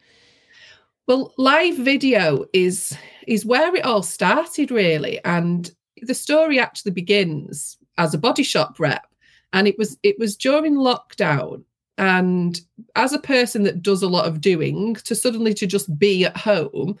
Well, 1.07 1.33
live 1.37 1.77
video 1.77 2.45
is 2.53 2.97
is 3.27 3.45
where 3.45 3.75
it 3.75 3.85
all 3.85 4.01
started 4.03 4.71
really, 4.71 5.19
and 5.23 5.69
the 6.01 6.15
story 6.15 6.59
actually 6.59 6.91
begins 6.93 7.77
as 7.97 8.13
a 8.13 8.17
body 8.17 8.43
shop 8.43 8.79
rep, 8.79 9.05
and 9.53 9.67
it 9.67 9.77
was 9.77 9.97
it 10.01 10.17
was 10.17 10.35
during 10.35 10.75
lockdown. 10.75 11.63
And 11.97 12.59
as 12.95 13.13
a 13.13 13.19
person 13.19 13.63
that 13.63 13.81
does 13.83 14.01
a 14.03 14.07
lot 14.09 14.25
of 14.27 14.41
doing, 14.41 14.95
to 14.95 15.15
suddenly 15.15 15.53
to 15.53 15.67
just 15.67 15.97
be 15.97 16.25
at 16.25 16.35
home, 16.35 16.97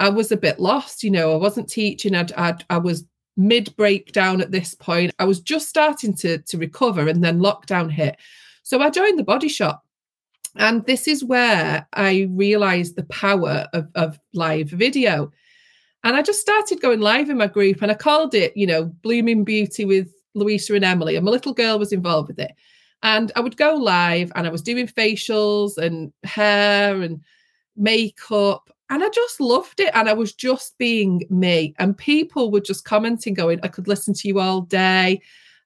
I 0.00 0.10
was 0.10 0.30
a 0.30 0.36
bit 0.36 0.60
lost. 0.60 1.02
You 1.02 1.10
know, 1.10 1.32
I 1.32 1.36
wasn't 1.36 1.68
teaching. 1.68 2.14
I'd, 2.14 2.32
I'd 2.32 2.64
I 2.68 2.78
was 2.78 3.04
mid 3.36 3.74
breakdown 3.76 4.40
at 4.40 4.50
this 4.50 4.74
point. 4.74 5.14
I 5.18 5.24
was 5.24 5.40
just 5.40 5.68
starting 5.68 6.14
to 6.16 6.38
to 6.38 6.58
recover, 6.58 7.08
and 7.08 7.22
then 7.22 7.40
lockdown 7.40 7.90
hit. 7.90 8.16
So 8.62 8.80
I 8.80 8.90
joined 8.90 9.18
the 9.18 9.24
body 9.24 9.48
shop 9.48 9.86
and 10.58 10.84
this 10.86 11.06
is 11.06 11.24
where 11.24 11.86
I 11.92 12.28
realized 12.30 12.96
the 12.96 13.04
power 13.04 13.66
of, 13.72 13.88
of 13.94 14.18
live 14.32 14.68
video. 14.70 15.32
And 16.04 16.16
I 16.16 16.22
just 16.22 16.40
started 16.40 16.80
going 16.80 17.00
live 17.00 17.30
in 17.30 17.36
my 17.36 17.46
group 17.46 17.82
and 17.82 17.90
I 17.90 17.94
called 17.94 18.34
it, 18.34 18.56
you 18.56 18.66
know, 18.66 18.84
Blooming 19.02 19.44
Beauty 19.44 19.84
with 19.84 20.08
Louisa 20.34 20.74
and 20.74 20.84
Emily. 20.84 21.16
And 21.16 21.24
my 21.24 21.30
little 21.30 21.52
girl 21.52 21.78
was 21.78 21.92
involved 21.92 22.28
with 22.28 22.38
it. 22.38 22.52
And 23.02 23.32
I 23.36 23.40
would 23.40 23.56
go 23.56 23.74
live 23.74 24.32
and 24.34 24.46
I 24.46 24.50
was 24.50 24.62
doing 24.62 24.86
facials 24.86 25.76
and 25.76 26.12
hair 26.24 27.02
and 27.02 27.22
makeup. 27.76 28.70
And 28.88 29.02
I 29.02 29.08
just 29.08 29.40
loved 29.40 29.80
it. 29.80 29.90
And 29.94 30.08
I 30.08 30.12
was 30.12 30.32
just 30.32 30.78
being 30.78 31.26
me. 31.28 31.74
And 31.78 31.96
people 31.96 32.50
were 32.50 32.60
just 32.60 32.84
commenting, 32.84 33.34
going, 33.34 33.60
I 33.62 33.68
could 33.68 33.88
listen 33.88 34.14
to 34.14 34.28
you 34.28 34.38
all 34.38 34.60
day 34.60 35.20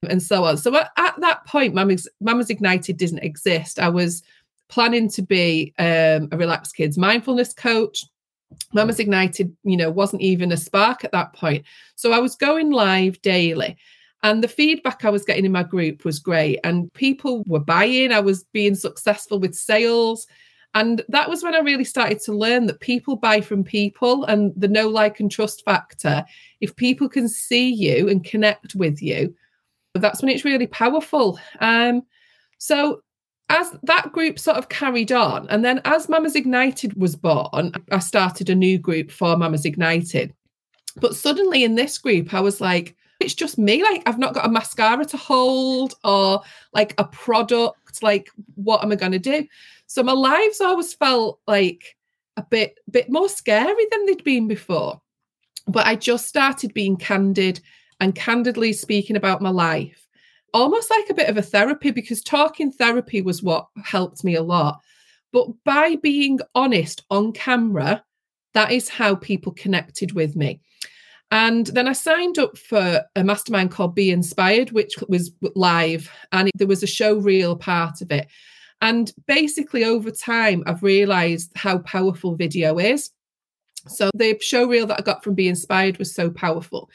and 0.08 0.22
so 0.22 0.44
on. 0.44 0.56
So 0.56 0.74
at, 0.76 0.90
at 0.96 1.20
that 1.20 1.44
point, 1.46 1.74
Mama's, 1.74 2.08
Mamas 2.20 2.50
Ignited 2.50 2.96
didn't 2.96 3.18
exist. 3.18 3.78
I 3.78 3.88
was 3.88 4.22
planning 4.68 5.08
to 5.10 5.22
be 5.22 5.74
um, 5.78 6.28
a 6.32 6.36
relaxed 6.36 6.76
kids 6.76 6.96
mindfulness 6.96 7.52
coach. 7.52 8.06
Mamas 8.72 8.98
Ignited, 8.98 9.54
you 9.64 9.76
know, 9.76 9.90
wasn't 9.90 10.22
even 10.22 10.52
a 10.52 10.56
spark 10.56 11.04
at 11.04 11.12
that 11.12 11.32
point. 11.34 11.64
So 11.96 12.12
I 12.12 12.18
was 12.18 12.36
going 12.36 12.70
live 12.70 13.20
daily. 13.22 13.76
And 14.22 14.44
the 14.44 14.48
feedback 14.48 15.04
I 15.04 15.10
was 15.10 15.24
getting 15.24 15.46
in 15.46 15.52
my 15.52 15.62
group 15.62 16.04
was 16.04 16.18
great. 16.18 16.60
And 16.62 16.92
people 16.92 17.42
were 17.46 17.60
buying. 17.60 18.12
I 18.12 18.20
was 18.20 18.44
being 18.52 18.74
successful 18.74 19.38
with 19.38 19.54
sales. 19.54 20.26
And 20.74 21.02
that 21.08 21.28
was 21.28 21.42
when 21.42 21.54
I 21.54 21.58
really 21.58 21.84
started 21.84 22.20
to 22.20 22.32
learn 22.32 22.66
that 22.66 22.80
people 22.80 23.16
buy 23.16 23.40
from 23.40 23.64
people 23.64 24.24
and 24.24 24.52
the 24.56 24.68
no 24.68 24.88
like, 24.88 25.18
and 25.18 25.30
trust 25.30 25.64
factor. 25.64 26.24
If 26.60 26.76
people 26.76 27.08
can 27.08 27.28
see 27.28 27.68
you 27.68 28.08
and 28.08 28.24
connect 28.24 28.74
with 28.74 29.02
you, 29.02 29.34
that's 29.94 30.22
when 30.22 30.30
it's 30.30 30.44
really 30.44 30.68
powerful. 30.68 31.40
Um, 31.58 32.02
so 32.58 33.02
as 33.48 33.76
that 33.82 34.12
group 34.12 34.38
sort 34.38 34.58
of 34.58 34.68
carried 34.68 35.10
on, 35.10 35.48
and 35.48 35.64
then 35.64 35.80
as 35.84 36.08
Mamas 36.08 36.36
Ignited 36.36 36.94
was 36.94 37.16
born, 37.16 37.72
I 37.90 37.98
started 37.98 38.48
a 38.48 38.54
new 38.54 38.78
group 38.78 39.10
for 39.10 39.36
Mamas 39.36 39.64
Ignited. 39.64 40.32
But 40.96 41.16
suddenly 41.16 41.64
in 41.64 41.74
this 41.74 41.98
group, 41.98 42.32
I 42.32 42.40
was 42.40 42.60
like, 42.60 42.96
it's 43.18 43.34
just 43.34 43.58
me. 43.58 43.82
Like, 43.82 44.02
I've 44.06 44.18
not 44.18 44.34
got 44.34 44.46
a 44.46 44.50
mascara 44.50 45.04
to 45.04 45.16
hold 45.16 45.94
or 46.04 46.42
like 46.72 46.94
a 46.98 47.04
product. 47.04 48.02
Like, 48.02 48.28
what 48.54 48.82
am 48.82 48.92
I 48.92 48.96
going 48.96 49.12
to 49.12 49.18
do? 49.18 49.46
So 49.90 50.04
my 50.04 50.12
lives 50.12 50.60
always 50.60 50.94
felt 50.94 51.40
like 51.48 51.96
a 52.36 52.44
bit, 52.48 52.78
bit 52.88 53.10
more 53.10 53.28
scary 53.28 53.86
than 53.90 54.06
they'd 54.06 54.22
been 54.22 54.46
before. 54.46 55.00
But 55.66 55.86
I 55.86 55.96
just 55.96 56.28
started 56.28 56.72
being 56.74 56.96
candid 56.96 57.60
and 57.98 58.14
candidly 58.14 58.72
speaking 58.72 59.16
about 59.16 59.42
my 59.42 59.50
life 59.50 60.06
almost 60.52 60.90
like 60.90 61.08
a 61.10 61.14
bit 61.14 61.28
of 61.28 61.36
a 61.36 61.42
therapy 61.42 61.90
because 61.90 62.22
talking 62.22 62.72
therapy 62.72 63.22
was 63.22 63.42
what 63.42 63.66
helped 63.84 64.24
me 64.24 64.34
a 64.34 64.42
lot. 64.42 64.80
But 65.32 65.48
by 65.64 65.96
being 65.96 66.40
honest 66.54 67.04
on 67.10 67.32
camera, 67.32 68.04
that 68.54 68.72
is 68.72 68.88
how 68.88 69.14
people 69.14 69.52
connected 69.52 70.12
with 70.12 70.34
me. 70.34 70.60
And 71.30 71.68
then 71.68 71.86
I 71.86 71.92
signed 71.92 72.38
up 72.38 72.58
for 72.58 73.02
a 73.14 73.22
mastermind 73.22 73.70
called 73.70 73.94
Be 73.94 74.10
Inspired, 74.10 74.72
which 74.72 74.96
was 75.08 75.30
live, 75.54 76.10
and 76.32 76.50
there 76.56 76.66
was 76.66 76.82
a 76.82 76.88
show 76.88 77.16
reel 77.16 77.54
part 77.54 78.00
of 78.00 78.10
it. 78.10 78.26
And 78.82 79.12
basically, 79.26 79.84
over 79.84 80.10
time, 80.10 80.62
I've 80.66 80.82
realized 80.82 81.52
how 81.54 81.78
powerful 81.78 82.34
video 82.34 82.78
is. 82.78 83.10
So, 83.86 84.10
the 84.14 84.38
show 84.40 84.66
reel 84.66 84.86
that 84.86 84.98
I 85.00 85.02
got 85.02 85.22
from 85.22 85.34
Be 85.34 85.48
Inspired 85.48 85.98
was 85.98 86.14
so 86.14 86.30
powerful 86.30 86.90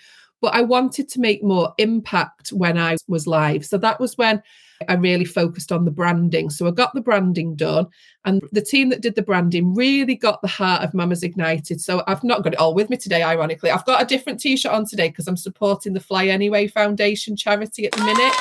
but 0.46 0.54
I 0.54 0.62
wanted 0.62 1.10
to 1.10 1.20
make 1.20 1.44
more 1.44 1.74
impact 1.80 2.50
when 2.50 2.78
I 2.78 2.98
was 3.08 3.26
live. 3.26 3.66
So 3.66 3.80
that 3.80 4.00
was 4.00 4.16
when 4.16 4.44
I 4.88 4.94
really 4.94 5.26
focused 5.26 5.72
on 5.72 5.86
the 5.86 5.92
branding. 5.92 6.52
So 6.52 6.68
I 6.68 6.72
got 6.72 6.94
the 6.94 7.02
branding 7.02 7.56
done, 7.56 7.88
and 8.26 8.44
the 8.52 8.62
team 8.62 8.90
that 8.90 9.02
did 9.02 9.16
the 9.16 9.24
branding 9.24 9.74
really 9.74 10.14
got 10.14 10.44
the 10.44 10.48
heart 10.48 10.84
of 10.84 10.94
Mamas 10.94 11.24
Ignited. 11.24 11.82
So 11.82 12.04
I've 12.06 12.24
not 12.24 12.44
got 12.44 12.54
it 12.54 12.60
all 12.60 12.76
with 12.76 12.92
me 12.92 12.98
today, 12.98 13.24
ironically. 13.24 13.72
I've 13.72 13.86
got 13.86 14.04
a 14.04 14.06
different 14.06 14.40
t 14.40 14.56
shirt 14.56 14.72
on 14.72 14.86
today 14.86 15.10
because 15.10 15.28
I'm 15.28 15.36
supporting 15.36 15.94
the 15.94 16.00
Fly 16.00 16.28
Anyway 16.28 16.68
Foundation 16.68 17.36
charity 17.36 17.88
at 17.88 17.94
the 17.94 18.04
minute. 18.04 18.34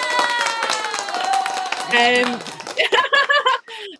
Um, 1.94 2.40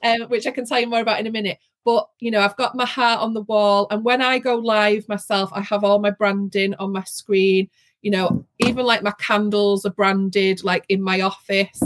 um, 0.05 0.23
which 0.29 0.47
I 0.47 0.51
can 0.53 0.67
tell 0.67 0.81
you 0.81 0.87
more 0.87 1.01
about 1.01 1.21
in 1.21 1.27
a 1.27 1.31
minute. 1.33 1.59
But 1.85 2.09
you 2.21 2.31
know, 2.31 2.41
I've 2.41 2.57
got 2.57 2.75
my 2.77 2.87
heart 2.87 3.21
on 3.21 3.35
the 3.35 3.43
wall, 3.43 3.87
and 3.91 4.05
when 4.05 4.23
I 4.23 4.39
go 4.39 4.57
live 4.57 5.09
myself, 5.09 5.51
I 5.53 5.61
have 5.63 5.85
all 5.85 5.99
my 5.99 6.11
branding 6.11 6.75
on 6.77 6.93
my 6.93 7.05
screen. 7.05 7.69
You 8.03 8.11
know, 8.11 8.47
even 8.59 8.85
like 8.85 9.03
my 9.03 9.13
candles 9.19 9.87
are 9.87 9.91
branded, 9.91 10.63
like 10.63 10.85
in 10.89 11.03
my 11.03 11.23
office. 11.23 11.81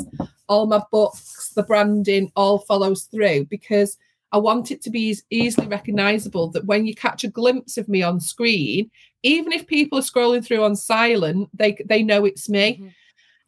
All 0.48 0.66
my 0.66 0.82
books, 0.90 1.52
the 1.54 1.62
branding 1.62 2.32
all 2.34 2.58
follows 2.60 3.04
through 3.04 3.46
because 3.46 3.98
I 4.32 4.38
want 4.38 4.70
it 4.70 4.80
to 4.82 4.90
be 4.90 5.10
as 5.10 5.22
easily 5.30 5.66
recognizable 5.66 6.48
that 6.52 6.64
when 6.64 6.87
you 6.87 6.94
catch 6.94 7.22
a 7.25 7.28
glimpse 7.28 7.76
of 7.76 7.88
me 7.88 8.02
on 8.02 8.18
screen, 8.20 8.90
even 9.22 9.52
if 9.52 9.66
people 9.66 9.98
are 9.98 10.02
scrolling 10.02 10.44
through 10.44 10.64
on 10.64 10.75
silent, 10.76 11.50
they 11.54 11.76
they 11.87 12.02
know 12.02 12.25
it's 12.25 12.48
me. 12.48 12.78
Mhm. 12.80 12.92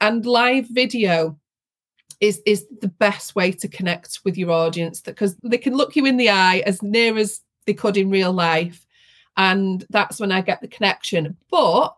And 0.01 0.27
live 0.27 0.67
video 0.69 1.39
is 2.21 2.41
is 2.47 2.67
the 2.81 2.89
best 2.89 3.35
way 3.35 3.51
to 3.51 3.69
connect 3.69 4.21
with 4.25 4.37
your 4.37 4.51
audience 4.51 5.01
because 5.01 5.37
they 5.43 5.59
can 5.59 5.75
look 5.75 5.97
you 5.97 6.05
in 6.07 6.17
the 6.17 6.31
eye 6.31 6.63
as 6.67 6.83
near 6.83 7.17
as 7.17 7.41
they 7.67 7.75
could 7.75 7.97
in 7.97 8.11
real 8.11 8.33
life 8.33 8.87
and 9.37 9.87
that's 9.91 10.21
when 10.21 10.33
i 10.33 10.41
get 10.41 10.61
the 10.61 10.69
connection. 10.69 11.37
But 11.51 11.95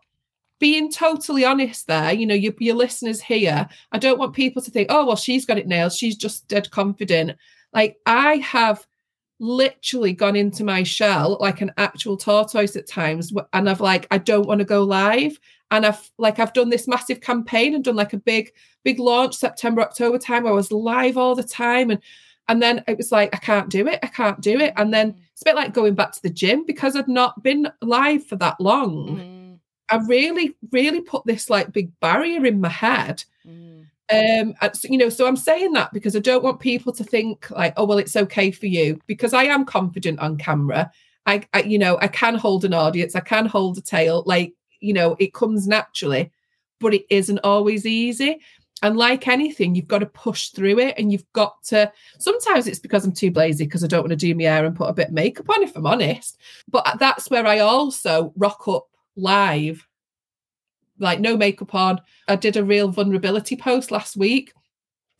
being 0.59 0.89
totally 0.89 1.43
honest 1.43 1.87
there 1.87 2.13
you 2.13 2.25
know 2.25 2.35
your, 2.35 2.53
your 2.59 2.75
listeners 2.75 3.19
here 3.19 3.67
i 3.91 3.97
don't 3.97 4.19
want 4.19 4.33
people 4.33 4.61
to 4.61 4.71
think 4.71 4.87
oh 4.89 5.05
well 5.05 5.15
she's 5.15 5.45
got 5.45 5.57
it 5.57 5.67
nailed. 5.67 5.93
She's 5.93 6.15
just 6.15 6.47
dead 6.47 6.71
confident. 6.71 7.37
Like 7.73 7.97
i 8.05 8.37
have 8.37 8.85
literally 9.39 10.13
gone 10.13 10.37
into 10.37 10.63
my 10.63 10.83
shell 10.83 11.37
like 11.41 11.59
an 11.59 11.71
actual 11.77 12.15
tortoise 12.15 12.77
at 12.77 12.87
times 12.87 13.33
and 13.51 13.69
i've 13.69 13.81
like 13.81 14.07
i 14.09 14.17
don't 14.17 14.47
want 14.47 14.59
to 14.59 14.65
go 14.65 14.83
live 14.83 15.37
and 15.73 15.85
i've 15.85 16.09
like 16.17 16.39
i've 16.39 16.53
done 16.53 16.69
this 16.69 16.87
massive 16.87 17.19
campaign 17.19 17.75
and 17.75 17.83
done 17.83 17.97
like 17.97 18.13
a 18.13 18.17
big 18.17 18.53
big 18.83 18.99
launch 18.99 19.35
September, 19.35 19.81
October 19.81 20.17
time. 20.17 20.43
Where 20.43 20.53
I 20.53 20.55
was 20.55 20.71
live 20.71 21.17
all 21.17 21.35
the 21.35 21.43
time. 21.43 21.89
And 21.89 21.99
and 22.49 22.61
then 22.61 22.83
it 22.87 22.97
was 22.97 23.11
like, 23.11 23.33
I 23.33 23.37
can't 23.37 23.69
do 23.69 23.87
it. 23.87 23.99
I 24.03 24.07
can't 24.07 24.41
do 24.41 24.59
it. 24.59 24.73
And 24.75 24.93
then 24.93 25.15
it's 25.31 25.41
a 25.41 25.45
bit 25.45 25.55
like 25.55 25.73
going 25.73 25.95
back 25.95 26.11
to 26.11 26.21
the 26.21 26.29
gym 26.29 26.65
because 26.65 26.95
I'd 26.95 27.07
not 27.07 27.41
been 27.41 27.69
live 27.81 28.25
for 28.25 28.35
that 28.35 28.59
long. 28.59 29.17
Mm, 29.17 29.59
I 29.89 30.05
really, 30.07 30.53
really 30.71 30.99
put 30.99 31.25
this 31.25 31.49
like 31.49 31.71
big 31.71 31.97
barrier 32.01 32.45
in 32.45 32.59
my 32.59 32.67
head. 32.67 33.23
mm, 33.47 33.85
Um, 34.11 34.55
and 34.59 34.83
you 34.83 34.97
know, 34.97 35.07
so 35.07 35.25
I'm 35.25 35.37
saying 35.37 35.71
that 35.73 35.93
because 35.93 36.17
I 36.17 36.19
don't 36.19 36.43
want 36.43 36.59
people 36.59 36.91
to 36.93 37.03
think 37.05 37.49
like, 37.49 37.73
oh, 37.77 37.85
well, 37.85 37.97
it's 37.97 38.17
okay 38.17 38.51
for 38.51 38.67
you 38.67 38.99
because 39.07 39.33
I 39.33 39.45
am 39.45 39.63
confident 39.63 40.19
on 40.19 40.37
camera. 40.37 40.91
I, 41.25 41.43
I 41.53 41.61
you 41.61 41.79
know, 41.79 41.97
I 42.01 42.09
can 42.09 42.35
hold 42.35 42.65
an 42.65 42.73
audience, 42.73 43.15
I 43.15 43.21
can 43.21 43.45
hold 43.45 43.77
a 43.77 43.81
tail, 43.81 44.23
like, 44.25 44.53
you 44.83 44.93
know, 44.93 45.15
it 45.19 45.33
comes 45.33 45.67
naturally, 45.67 46.31
but 46.79 46.93
it 46.93 47.05
isn't 47.09 47.39
always 47.39 47.85
easy. 47.85 48.39
And 48.81 48.97
like 48.97 49.29
anything, 49.29 49.75
you've 49.75 49.87
got 49.87 49.99
to 49.99 50.05
push 50.05 50.49
through 50.49 50.79
it 50.79 50.95
and 50.97 51.09
you've 51.09 51.31
got 51.31 51.63
to. 51.65 51.89
Sometimes 52.19 52.67
it's 52.67 52.79
because 52.79 53.05
I'm 53.05 53.13
too 53.13 53.31
lazy 53.31 53.63
because 53.63 53.83
I 53.83 53.87
don't 53.87 54.01
want 54.01 54.09
to 54.09 54.17
do 54.17 54.35
my 54.35 54.43
hair 54.43 54.65
and 54.65 54.75
put 54.75 54.89
a 54.89 54.93
bit 54.93 55.07
of 55.07 55.13
makeup 55.13 55.49
on, 55.49 55.63
if 55.63 55.75
I'm 55.77 55.85
honest. 55.85 56.37
But 56.69 56.97
that's 56.99 57.29
where 57.29 57.47
I 57.47 57.59
also 57.59 58.33
rock 58.35 58.67
up 58.67 58.87
live, 59.15 59.87
like 60.99 61.21
no 61.21 61.37
makeup 61.37 61.73
on. 61.73 62.01
I 62.27 62.35
did 62.35 62.57
a 62.57 62.65
real 62.65 62.89
vulnerability 62.89 63.55
post 63.55 63.89
last 63.89 64.17
week 64.17 64.51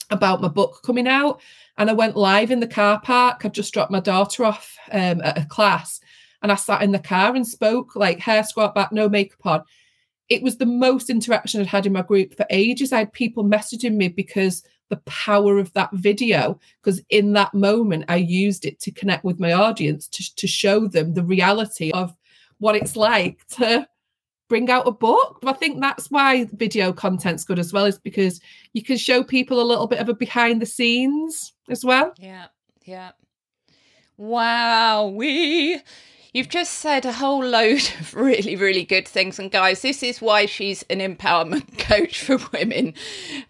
about 0.09 0.41
my 0.41 0.49
book 0.49 0.81
coming 0.83 1.07
out 1.07 1.39
and 1.77 1.89
I 1.89 1.93
went 1.93 2.17
live 2.17 2.51
in 2.51 2.59
the 2.59 2.67
car 2.67 2.99
park. 2.99 3.45
I 3.45 3.47
just 3.47 3.73
dropped 3.73 3.91
my 3.91 4.01
daughter 4.01 4.43
off 4.43 4.77
um, 4.91 5.21
at 5.21 5.37
a 5.37 5.45
class 5.45 6.01
and 6.43 6.51
I 6.51 6.55
sat 6.55 6.83
in 6.83 6.91
the 6.91 6.99
car 6.99 7.35
and 7.35 7.47
spoke 7.47 7.95
like 7.95 8.19
hair 8.19 8.43
squat 8.43 8.75
back, 8.75 8.91
no 8.91 9.09
makeup 9.09 9.45
on 9.45 9.63
it 10.29 10.41
was 10.41 10.57
the 10.57 10.65
most 10.65 11.09
interaction 11.09 11.61
I'd 11.61 11.67
had 11.67 11.85
in 11.85 11.93
my 11.93 12.01
group 12.01 12.35
for 12.35 12.45
ages. 12.49 12.93
I 12.93 12.99
had 12.99 13.13
people 13.13 13.43
messaging 13.43 13.95
me 13.95 14.07
because 14.07 14.63
the 14.89 14.97
power 15.05 15.57
of 15.57 15.71
that 15.73 15.89
video, 15.93 16.59
because 16.81 17.01
in 17.09 17.33
that 17.33 17.53
moment 17.53 18.05
I 18.07 18.17
used 18.17 18.65
it 18.65 18.79
to 18.81 18.91
connect 18.91 19.23
with 19.23 19.39
my 19.39 19.53
audience 19.53 20.07
to, 20.09 20.35
to 20.35 20.47
show 20.47 20.87
them 20.87 21.13
the 21.13 21.23
reality 21.23 21.91
of 21.91 22.15
what 22.59 22.75
it's 22.75 22.95
like 22.95 23.45
to 23.49 23.87
bring 24.47 24.69
out 24.69 24.87
a 24.87 24.91
book. 24.91 25.39
I 25.45 25.53
think 25.53 25.79
that's 25.79 26.09
why 26.11 26.45
video 26.53 26.93
content's 26.93 27.43
good 27.43 27.59
as 27.59 27.73
well, 27.73 27.85
is 27.85 27.99
because 27.99 28.39
you 28.73 28.83
can 28.83 28.97
show 28.97 29.23
people 29.23 29.61
a 29.61 29.63
little 29.63 29.87
bit 29.87 29.99
of 29.99 30.09
a 30.09 30.13
behind 30.13 30.61
the 30.61 30.65
scenes 30.65 31.53
as 31.69 31.83
well. 31.83 32.13
Yeah, 32.17 32.47
yeah. 32.85 33.11
Wow, 34.17 35.07
we 35.07 35.81
You've 36.33 36.49
just 36.49 36.73
said 36.73 37.05
a 37.05 37.13
whole 37.13 37.45
load 37.45 37.83
of 37.99 38.15
really, 38.15 38.55
really 38.55 38.83
good 38.83 39.07
things. 39.07 39.37
And 39.37 39.51
guys, 39.51 39.83
this 39.83 40.01
is 40.01 40.19
why 40.19 40.47
she's 40.47 40.81
an 40.89 40.97
empowerment 40.97 41.77
coach 41.77 42.23
for 42.23 42.39
women. 42.51 42.95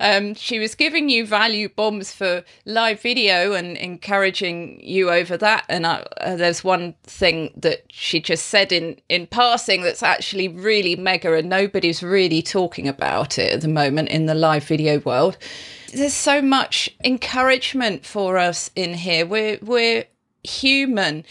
Um, 0.01 0.35
she 0.35 0.59
was 0.59 0.75
giving 0.75 1.07
you 1.07 1.25
value 1.25 1.69
bombs 1.69 2.11
for 2.11 2.43
live 2.65 2.99
video 2.99 3.53
and 3.53 3.77
encouraging 3.77 4.81
you 4.83 5.11
over 5.11 5.37
that. 5.37 5.63
And 5.69 5.85
uh, 5.85 6.03
there's 6.19 6.61
one 6.61 6.95
thing 7.03 7.53
that 7.55 7.83
she 7.87 8.19
just 8.19 8.47
said 8.47 8.73
in, 8.73 8.99
in 9.07 9.27
passing 9.27 9.83
that's 9.83 10.03
actually 10.03 10.49
really 10.49 10.97
mega, 10.97 11.37
and 11.37 11.47
nobody's 11.47 12.03
really 12.03 12.41
talking 12.41 12.89
about 12.89 13.39
it 13.39 13.53
at 13.53 13.61
the 13.61 13.69
moment 13.69 14.09
in 14.09 14.25
the 14.25 14.35
live 14.35 14.65
video 14.65 14.99
world 14.99 15.37
there's 15.93 16.13
so 16.13 16.41
much 16.41 16.89
encouragement 17.03 18.03
for 18.03 18.37
us 18.37 18.71
in 18.75 18.95
here. 18.95 19.27
We're 19.27 19.59
we're 19.61 20.05
human 20.43 21.23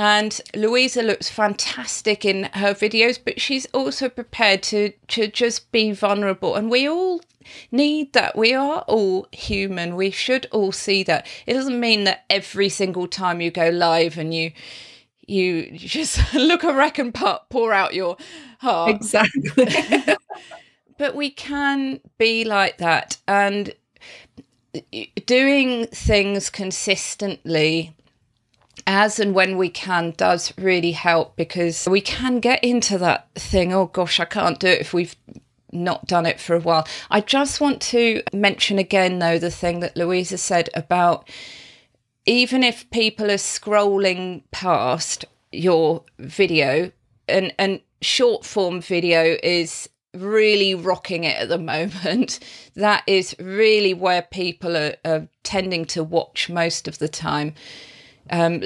and 0.00 0.40
Louisa 0.54 1.02
looks 1.02 1.28
fantastic 1.28 2.24
in 2.24 2.44
her 2.54 2.72
videos, 2.72 3.18
but 3.22 3.38
she's 3.38 3.66
also 3.66 4.08
prepared 4.08 4.62
to 4.62 4.92
to 5.08 5.28
just 5.28 5.70
be 5.72 5.92
vulnerable. 5.92 6.54
And 6.54 6.70
we 6.70 6.88
all 6.88 7.20
need 7.70 8.14
that. 8.14 8.34
We 8.34 8.54
are 8.54 8.80
all 8.88 9.28
human. 9.30 9.96
We 9.96 10.10
should 10.10 10.46
all 10.52 10.72
see 10.72 11.02
that. 11.02 11.26
It 11.46 11.52
doesn't 11.52 11.78
mean 11.78 12.04
that 12.04 12.24
every 12.30 12.70
single 12.70 13.08
time 13.08 13.42
you 13.42 13.50
go 13.50 13.68
live 13.68 14.16
and 14.16 14.32
you 14.32 14.52
you 15.26 15.76
just 15.76 16.32
look 16.34 16.64
a 16.64 16.72
wreck 16.72 16.98
and 16.98 17.14
pour 17.14 17.72
out 17.74 17.92
your 17.92 18.16
heart. 18.60 18.90
Exactly. 18.90 19.66
but 20.98 21.14
we 21.14 21.30
can 21.30 22.00
be 22.16 22.44
like 22.44 22.78
that 22.78 23.18
and 23.28 23.74
doing 25.26 25.86
things 25.88 26.48
consistently 26.48 27.94
as 28.86 29.18
and 29.18 29.34
when 29.34 29.56
we 29.56 29.68
can 29.68 30.12
does 30.16 30.52
really 30.58 30.92
help 30.92 31.36
because 31.36 31.88
we 31.88 32.00
can 32.00 32.40
get 32.40 32.62
into 32.64 32.98
that 32.98 33.28
thing 33.34 33.72
oh 33.72 33.86
gosh 33.86 34.20
i 34.20 34.24
can't 34.24 34.60
do 34.60 34.66
it 34.66 34.80
if 34.80 34.92
we've 34.92 35.16
not 35.72 36.06
done 36.06 36.26
it 36.26 36.40
for 36.40 36.56
a 36.56 36.60
while. 36.60 36.86
I 37.10 37.20
just 37.20 37.60
want 37.60 37.80
to 37.82 38.22
mention 38.32 38.78
again 38.78 39.18
though 39.18 39.38
the 39.38 39.50
thing 39.50 39.80
that 39.80 39.96
louisa 39.96 40.38
said 40.38 40.68
about 40.74 41.28
even 42.26 42.62
if 42.62 42.90
people 42.90 43.30
are 43.30 43.34
scrolling 43.34 44.42
past 44.50 45.24
your 45.52 46.04
video 46.18 46.92
and 47.28 47.52
and 47.58 47.80
short 48.00 48.44
form 48.44 48.80
video 48.80 49.36
is 49.42 49.88
really 50.14 50.74
rocking 50.74 51.24
it 51.24 51.36
at 51.38 51.48
the 51.48 51.58
moment. 51.74 52.40
That 52.74 53.04
is 53.06 53.36
really 53.38 53.94
where 53.94 54.22
people 54.22 54.76
are, 54.76 54.96
are 55.04 55.28
tending 55.42 55.84
to 55.86 56.02
watch 56.02 56.48
most 56.48 56.88
of 56.88 56.98
the 56.98 57.08
time 57.08 57.54
um, 58.30 58.62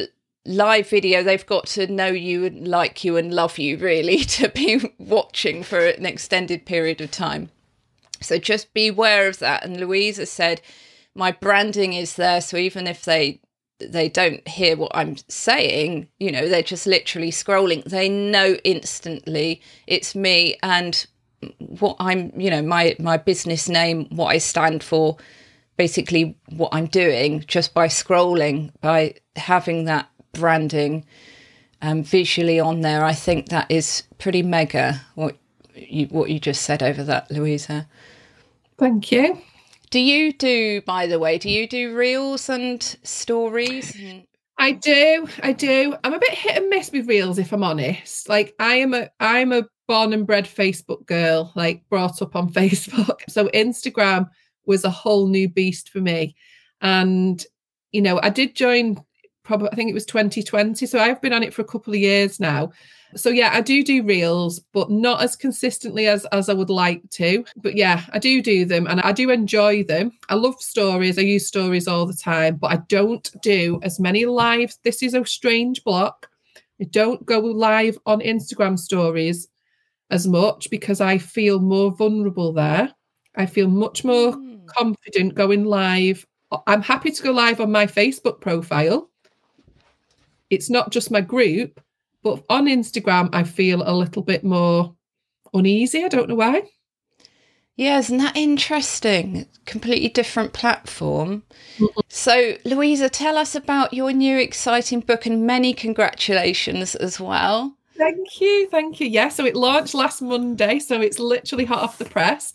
live 0.47 0.89
video, 0.89 1.23
they've 1.23 1.47
got 1.47 1.67
to 1.69 1.87
know 1.87 2.07
you 2.07 2.45
and 2.45 2.69
like 2.69 3.05
you 3.05 3.17
and 3.17 3.33
love 3.33 3.59
you 3.59 3.79
really 3.79 4.19
to 4.25 4.49
be 4.49 4.95
watching 4.99 5.63
for 5.63 5.87
an 5.87 6.07
extended 6.07 6.67
period 6.67 7.01
of 7.01 7.11
time. 7.11 7.51
So 8.21 8.39
just 8.39 8.73
be 8.73 8.89
aware 8.89 9.29
of 9.29 9.39
that. 9.41 9.65
And 9.65 9.79
Louisa 9.79 10.27
said, 10.27 10.61
my 11.15 11.33
branding 11.33 11.93
is 11.93 12.17
there. 12.17 12.41
So 12.41 12.57
even 12.57 12.87
if 12.87 13.05
they 13.05 13.41
they 13.81 14.09
don't 14.09 14.47
hear 14.47 14.77
what 14.77 14.93
I'm 14.95 15.17
saying, 15.29 16.09
you 16.19 16.31
know, 16.31 16.49
they're 16.49 16.63
just 16.63 16.87
literally 16.87 17.31
scrolling. 17.31 17.85
They 17.85 18.09
know 18.09 18.55
instantly 18.65 19.61
it's 19.87 20.15
me 20.15 20.57
and 20.63 21.07
what 21.59 21.97
I'm, 21.99 22.33
you 22.41 22.51
know, 22.51 22.63
my 22.63 22.97
my 22.99 23.17
business 23.17 23.69
name, 23.69 24.07
what 24.11 24.29
I 24.29 24.39
stand 24.39 24.83
for, 24.83 25.17
basically 25.77 26.37
what 26.51 26.71
I'm 26.73 26.87
doing 26.87 27.45
just 27.47 27.75
by 27.75 27.89
scrolling, 27.89 28.71
by 28.81 29.15
having 29.37 29.85
that 29.85 30.09
branding 30.33 31.05
um, 31.83 32.03
visually 32.03 32.61
on 32.61 32.81
there. 32.81 33.05
I 33.05 33.13
think 33.13 33.49
that 33.49 33.71
is 33.71 34.05
pretty 34.19 34.43
mega. 34.43 35.01
What 35.15 35.37
you 35.75 36.07
what 36.07 36.31
you 36.31 36.39
just 36.39 36.63
said 36.63 36.83
over 36.83 37.03
that, 37.05 37.31
Louisa. 37.31 37.89
Thank 38.79 39.13
you. 39.13 39.41
Do 39.91 40.01
you 40.01 40.33
do, 40.33 40.83
by 40.83 41.07
the 41.07 41.19
way, 41.19 41.39
do 41.39 41.49
you 41.49 41.69
do 41.69 41.95
reels 41.97 42.49
and 42.49 42.83
stories? 43.05 43.97
I 44.59 44.73
do, 44.73 45.29
I 45.43 45.53
do. 45.53 45.95
I'm 46.03 46.15
a 46.15 46.19
bit 46.19 46.31
hit 46.31 46.57
and 46.57 46.69
miss 46.69 46.91
with 46.91 47.09
reels, 47.09 47.39
if 47.39 47.53
I'm 47.53 47.63
honest. 47.63 48.29
Like 48.29 48.55
I 48.59 48.77
am 48.77 48.95
a 48.95 49.11
I'm 49.21 49.53
a 49.53 49.65
born 49.87 50.13
and 50.13 50.27
bred 50.27 50.47
Facebook 50.47 51.07
girl, 51.07 51.53
like 51.55 51.89
brought 51.89 52.23
up 52.23 52.35
on 52.35 52.53
Facebook. 52.53 53.21
So 53.29 53.49
Instagram 53.49 54.29
was 54.67 54.85
a 54.85 54.91
whole 54.91 55.29
new 55.29 55.49
beast 55.49 55.89
for 55.89 56.01
me. 56.01 56.35
And, 56.81 57.45
you 57.93 58.03
know, 58.03 58.21
I 58.23 58.31
did 58.31 58.55
join 58.55 59.03
probably, 59.45 59.69
I 59.71 59.75
think 59.75 59.91
it 59.91 59.95
was 59.95 60.07
2020. 60.07 60.87
So 60.87 60.99
I've 60.99 61.21
been 61.21 61.33
on 61.33 61.43
it 61.43 61.55
for 61.55 61.63
a 61.63 61.67
couple 61.67 61.93
of 61.93 62.01
years 62.01 62.41
now. 62.41 62.73
So 63.17 63.31
yeah, 63.31 63.51
I 63.53 63.61
do 63.61 63.85
do 63.85 64.03
reels, 64.03 64.59
but 64.73 64.91
not 64.91 65.23
as 65.23 65.37
consistently 65.37 66.09
as 66.09 66.25
as 66.33 66.49
I 66.49 66.53
would 66.53 66.71
like 66.71 67.09
to. 67.11 67.45
But 67.57 67.77
yeah, 67.77 68.03
I 68.13 68.19
do 68.19 68.43
do 68.43 68.65
them 68.65 68.87
and 68.87 69.01
I 69.01 69.13
do 69.13 69.31
enjoy 69.31 69.85
them. 69.85 70.13
I 70.29 70.35
love 70.35 70.61
stories. 70.61 71.19
I 71.19 71.23
use 71.23 71.47
stories 71.47 71.87
all 71.87 72.07
the 72.07 72.15
time, 72.15 72.57
but 72.57 72.73
I 72.73 72.77
don't 72.89 73.31
do 73.43 73.79
as 73.83 74.01
many 74.01 74.27
lives. 74.27 74.79
This 74.83 75.03
is 75.03 75.15
a 75.15 75.25
strange 75.25 75.85
block. 75.85 76.29
I 76.81 76.85
don't 76.85 77.25
go 77.25 77.39
live 77.39 77.99
on 78.05 78.21
Instagram 78.21 78.79
stories 78.79 79.47
as 80.11 80.27
much 80.27 80.69
because 80.71 81.01
I 81.01 81.19
feel 81.19 81.61
more 81.61 81.93
vulnerable 81.93 82.53
there. 82.53 82.93
I 83.37 83.47
feel 83.47 83.69
much 83.69 84.05
more 84.05 84.33
hmm. 84.33 84.54
Mm 84.65 84.75
confident 84.77 85.35
going 85.35 85.65
live. 85.65 86.27
I'm 86.67 86.83
happy 86.83 87.11
to 87.11 87.23
go 87.23 87.33
live 87.33 87.61
on 87.61 87.71
my 87.71 87.87
Facebook 87.87 88.41
profile. 88.41 89.11
It's 90.51 90.71
not 90.71 90.91
just 90.91 91.11
my 91.11 91.21
group, 91.21 91.81
but 92.23 92.43
on 92.49 92.67
Instagram, 92.67 93.29
I 93.33 93.45
feel 93.45 93.83
a 93.87 93.95
little 93.95 94.23
bit 94.23 94.45
more 94.45 94.95
uneasy. 95.53 96.05
I 96.05 96.09
don't 96.09 96.29
know 96.29 96.35
why. 96.37 96.63
Yeah, 97.77 97.99
isn't 97.99 98.19
that 98.19 98.37
interesting? 98.37 99.47
Completely 99.67 100.09
different 100.09 100.53
platform. 100.53 101.43
Mm-hmm. 101.79 102.01
So, 102.09 102.57
Louisa, 102.65 103.09
tell 103.09 103.37
us 103.37 103.57
about 103.57 103.93
your 103.93 104.13
new 104.13 104.39
exciting 104.39 105.01
book 105.01 105.27
and 105.27 105.45
many 105.45 105.75
congratulations 105.75 106.95
as 106.95 107.19
well. 107.19 107.77
Thank 107.97 108.41
you. 108.41 108.69
Thank 108.71 109.01
you. 109.01 109.09
Yeah, 109.09 109.29
so 109.29 109.45
it 109.45 109.57
launched 109.57 109.95
last 109.95 110.23
Monday. 110.23 110.79
So 110.79 111.01
it's 111.01 111.19
literally 111.19 111.65
hot 111.65 111.83
off 111.83 111.99
the 111.99 112.05
press. 112.05 112.53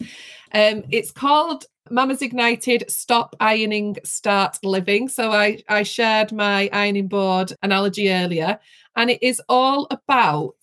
Um, 0.53 0.83
it's 0.89 1.11
called 1.11 1.65
Mamas 1.91 2.21
Ignited 2.21 2.85
Stop 2.89 3.35
Ironing, 3.39 3.97
Start 4.03 4.57
Living. 4.63 5.07
So 5.07 5.31
I, 5.31 5.61
I 5.67 5.83
shared 5.83 6.31
my 6.31 6.69
ironing 6.71 7.07
board 7.07 7.53
analogy 7.61 8.11
earlier, 8.11 8.59
and 8.95 9.09
it 9.09 9.21
is 9.23 9.41
all 9.49 9.87
about 9.91 10.55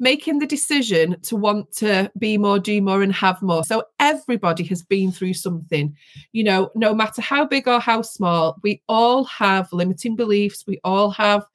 making 0.00 0.40
the 0.40 0.46
decision 0.46 1.16
to 1.22 1.36
want 1.36 1.70
to 1.76 2.10
be 2.18 2.36
more, 2.36 2.58
do 2.58 2.80
more, 2.80 3.02
and 3.02 3.12
have 3.12 3.40
more. 3.40 3.64
So 3.64 3.84
everybody 4.00 4.64
has 4.64 4.82
been 4.82 5.12
through 5.12 5.34
something, 5.34 5.96
you 6.32 6.42
know, 6.42 6.70
no 6.74 6.94
matter 6.94 7.22
how 7.22 7.46
big 7.46 7.68
or 7.68 7.78
how 7.78 8.02
small, 8.02 8.58
we 8.62 8.82
all 8.88 9.24
have 9.24 9.72
limiting 9.72 10.16
beliefs, 10.16 10.64
we 10.66 10.80
all 10.82 11.10
have 11.10 11.46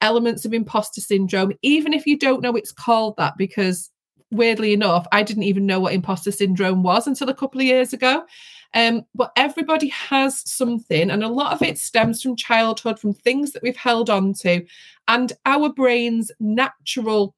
elements 0.00 0.44
of 0.44 0.52
imposter 0.52 1.00
syndrome, 1.00 1.52
even 1.62 1.92
if 1.92 2.06
you 2.06 2.18
don't 2.18 2.42
know 2.42 2.56
it's 2.56 2.72
called 2.72 3.16
that, 3.18 3.36
because 3.36 3.90
weirdly 4.30 4.72
enough, 4.72 5.06
I 5.12 5.22
didn't 5.22 5.44
even 5.44 5.66
know 5.66 5.80
what 5.80 5.92
imposter 5.92 6.32
syndrome 6.32 6.82
was 6.82 7.06
until 7.06 7.28
a 7.28 7.34
couple 7.34 7.60
of 7.60 7.66
years 7.66 7.92
ago. 7.92 8.24
Um, 8.74 9.06
but 9.14 9.32
everybody 9.36 9.88
has 9.88 10.42
something, 10.50 11.10
and 11.10 11.22
a 11.22 11.28
lot 11.28 11.52
of 11.52 11.62
it 11.62 11.78
stems 11.78 12.20
from 12.20 12.36
childhood, 12.36 12.98
from 12.98 13.14
things 13.14 13.52
that 13.52 13.62
we've 13.62 13.76
held 13.76 14.10
on 14.10 14.34
to, 14.34 14.66
and 15.08 15.32
our 15.46 15.72
brain's 15.72 16.30
natural 16.40 17.34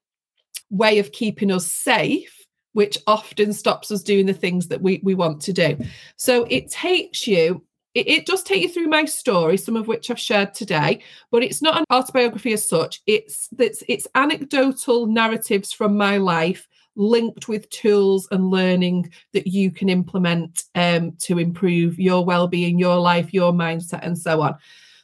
way 0.70 0.98
of 0.98 1.12
keeping 1.12 1.50
us 1.50 1.70
safe 1.70 2.34
which 2.72 2.98
often 3.08 3.52
stops 3.52 3.90
us 3.90 4.02
doing 4.02 4.26
the 4.26 4.32
things 4.32 4.68
that 4.68 4.82
we, 4.82 5.00
we 5.02 5.14
want 5.14 5.40
to 5.40 5.52
do. 5.52 5.76
So 6.16 6.44
it 6.44 6.70
takes 6.70 7.26
you 7.26 7.64
it, 7.94 8.26
does 8.26 8.42
take 8.42 8.62
you 8.62 8.68
through 8.68 8.86
my 8.86 9.04
story, 9.04 9.56
some 9.56 9.74
of 9.74 9.88
which 9.88 10.10
I've 10.10 10.20
shared 10.20 10.54
today, 10.54 11.02
but 11.30 11.42
it's 11.42 11.62
not 11.62 11.78
an 11.78 11.84
autobiography 11.92 12.52
as 12.52 12.68
such. 12.68 13.02
It's 13.06 13.48
it's, 13.58 13.82
it's 13.88 14.06
anecdotal 14.14 15.06
narratives 15.06 15.72
from 15.72 15.96
my 15.96 16.18
life 16.18 16.68
linked 16.98 17.48
with 17.48 17.70
tools 17.70 18.28
and 18.30 18.50
learning 18.50 19.10
that 19.32 19.46
you 19.46 19.70
can 19.70 19.88
implement 19.88 20.64
um, 20.74 21.12
to 21.20 21.38
improve 21.38 21.98
your 21.98 22.24
well-being, 22.24 22.78
your 22.78 22.98
life, 22.98 23.32
your 23.32 23.52
mindset, 23.52 24.00
and 24.02 24.18
so 24.18 24.42
on. 24.42 24.56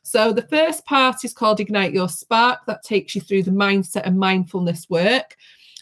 So 0.03 0.33
the 0.35 0.43
first 0.49 0.85
part 0.85 1.25
is 1.25 1.33
called 1.33 1.61
Ignite 1.61 1.95
Your 1.95 2.11
Spark. 2.11 2.67
That 2.67 2.83
takes 2.83 3.15
you 3.15 3.23
through 3.23 3.45
the 3.45 3.51
mindset 3.51 4.03
and 4.05 4.19
mindfulness 4.19 4.91
work. 4.91 5.37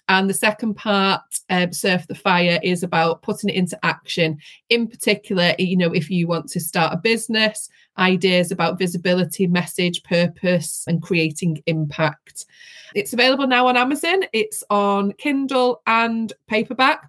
And 0.09 0.29
the 0.29 0.35
second 0.35 0.75
part, 0.75 1.23
um, 1.49 1.73
Surf 1.73 2.07
the 2.07 2.15
Fire, 2.15 2.61
is 2.63 2.83
about 2.83 3.23
putting 3.23 3.51
it 3.51 3.57
into 3.57 3.79
action. 3.85 4.39
In 4.69 4.87
particular, 4.87 5.55
you 5.59 5.77
know, 5.77 5.93
if 5.93 6.11
you 6.11 6.27
want 6.27 6.49
to 6.51 6.61
start 6.61 6.93
a 6.93 6.99
business, 6.99 7.69
ideas 7.99 8.51
about 8.51 8.79
visibility, 8.79 9.47
message, 9.47 10.03
purpose, 10.03 10.85
and 10.87 11.03
creating 11.03 11.63
impact. 11.67 12.47
It's 12.95 13.13
available 13.13 13.47
now 13.47 13.67
on 13.67 13.77
Amazon. 13.77 14.25
It's 14.33 14.65
on 14.71 15.13
Kindle 15.13 15.83
and 15.87 16.33
paperback. 16.47 17.09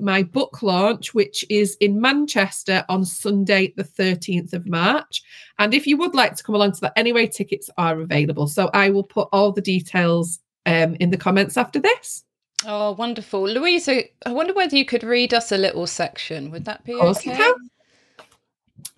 My 0.00 0.22
book 0.22 0.62
launch, 0.62 1.12
which 1.12 1.44
is 1.50 1.76
in 1.80 2.00
Manchester 2.00 2.84
on 2.88 3.04
Sunday, 3.04 3.72
the 3.76 3.82
13th 3.82 4.52
of 4.52 4.68
March. 4.68 5.22
And 5.58 5.74
if 5.74 5.88
you 5.88 5.96
would 5.96 6.14
like 6.14 6.36
to 6.36 6.44
come 6.44 6.54
along 6.54 6.72
to 6.72 6.80
that 6.82 6.92
anyway, 6.96 7.26
tickets 7.26 7.68
are 7.76 8.00
available. 8.00 8.46
So 8.46 8.70
I 8.72 8.90
will 8.90 9.02
put 9.02 9.28
all 9.32 9.50
the 9.50 9.60
details 9.60 10.38
um, 10.66 10.96
in 11.00 11.10
the 11.10 11.16
comments 11.16 11.56
after 11.56 11.80
this. 11.80 12.24
Oh, 12.64 12.92
wonderful. 12.92 13.42
Louisa, 13.42 14.02
I 14.26 14.32
wonder 14.32 14.52
whether 14.52 14.76
you 14.76 14.84
could 14.84 15.04
read 15.04 15.32
us 15.32 15.52
a 15.52 15.58
little 15.58 15.86
section. 15.86 16.50
Would 16.50 16.64
that 16.66 16.84
be 16.84 16.94
okay? 16.94 17.52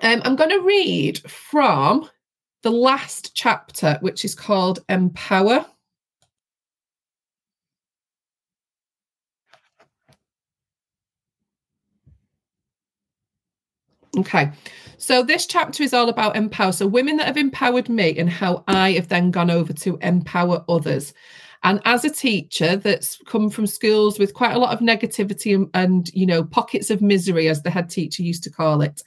Um, 0.02 0.22
I'm 0.24 0.36
going 0.36 0.50
to 0.50 0.60
read 0.60 1.18
from 1.30 2.08
the 2.62 2.70
last 2.70 3.34
chapter, 3.34 3.98
which 4.00 4.24
is 4.24 4.34
called 4.34 4.80
Empower. 4.88 5.66
Okay, 14.18 14.50
so 14.98 15.22
this 15.22 15.46
chapter 15.46 15.82
is 15.82 15.94
all 15.94 16.08
about 16.08 16.34
empower. 16.34 16.72
So, 16.72 16.86
women 16.86 17.16
that 17.18 17.26
have 17.26 17.36
empowered 17.36 17.88
me 17.88 18.18
and 18.18 18.28
how 18.28 18.64
I 18.66 18.92
have 18.92 19.08
then 19.08 19.30
gone 19.30 19.50
over 19.50 19.72
to 19.72 19.98
empower 20.02 20.64
others. 20.68 21.14
And 21.62 21.80
as 21.84 22.04
a 22.04 22.10
teacher 22.10 22.76
that's 22.76 23.18
come 23.26 23.50
from 23.50 23.66
schools 23.66 24.18
with 24.18 24.34
quite 24.34 24.56
a 24.56 24.58
lot 24.58 24.72
of 24.72 24.80
negativity 24.80 25.54
and, 25.54 25.68
and 25.74 26.12
you 26.14 26.26
know, 26.26 26.42
pockets 26.42 26.90
of 26.90 27.02
misery, 27.02 27.48
as 27.48 27.62
the 27.62 27.70
head 27.70 27.90
teacher 27.90 28.22
used 28.22 28.42
to 28.44 28.50
call 28.50 28.80
it, 28.80 29.02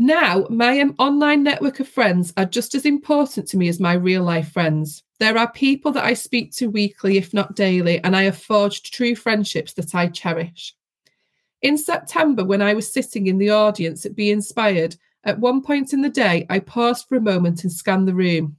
now, 0.00 0.46
my 0.48 0.80
um, 0.80 0.94
online 1.00 1.42
network 1.42 1.80
of 1.80 1.88
friends 1.88 2.32
are 2.36 2.44
just 2.44 2.76
as 2.76 2.86
important 2.86 3.48
to 3.48 3.56
me 3.56 3.66
as 3.68 3.80
my 3.80 3.94
real 3.94 4.22
life 4.22 4.52
friends. 4.52 5.02
There 5.18 5.36
are 5.36 5.50
people 5.50 5.90
that 5.90 6.04
I 6.04 6.14
speak 6.14 6.52
to 6.52 6.70
weekly, 6.70 7.18
if 7.18 7.34
not 7.34 7.56
daily, 7.56 7.98
and 8.04 8.14
I 8.14 8.22
have 8.22 8.40
forged 8.40 8.94
true 8.94 9.16
friendships 9.16 9.72
that 9.72 9.96
I 9.96 10.06
cherish. 10.06 10.72
In 11.62 11.76
September, 11.76 12.44
when 12.44 12.62
I 12.62 12.74
was 12.74 12.92
sitting 12.92 13.26
in 13.26 13.38
the 13.38 13.50
audience 13.50 14.06
at 14.06 14.14
Be 14.14 14.30
Inspired, 14.30 14.94
at 15.24 15.40
one 15.40 15.62
point 15.62 15.92
in 15.92 16.02
the 16.02 16.08
day, 16.08 16.46
I 16.48 16.60
paused 16.60 17.08
for 17.08 17.16
a 17.16 17.20
moment 17.20 17.64
and 17.64 17.72
scanned 17.72 18.06
the 18.06 18.14
room. 18.14 18.56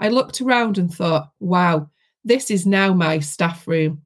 I 0.00 0.08
looked 0.08 0.40
around 0.40 0.78
and 0.78 0.92
thought, 0.92 1.30
wow, 1.38 1.90
this 2.24 2.50
is 2.50 2.64
now 2.64 2.94
my 2.94 3.18
staff 3.18 3.68
room. 3.68 4.00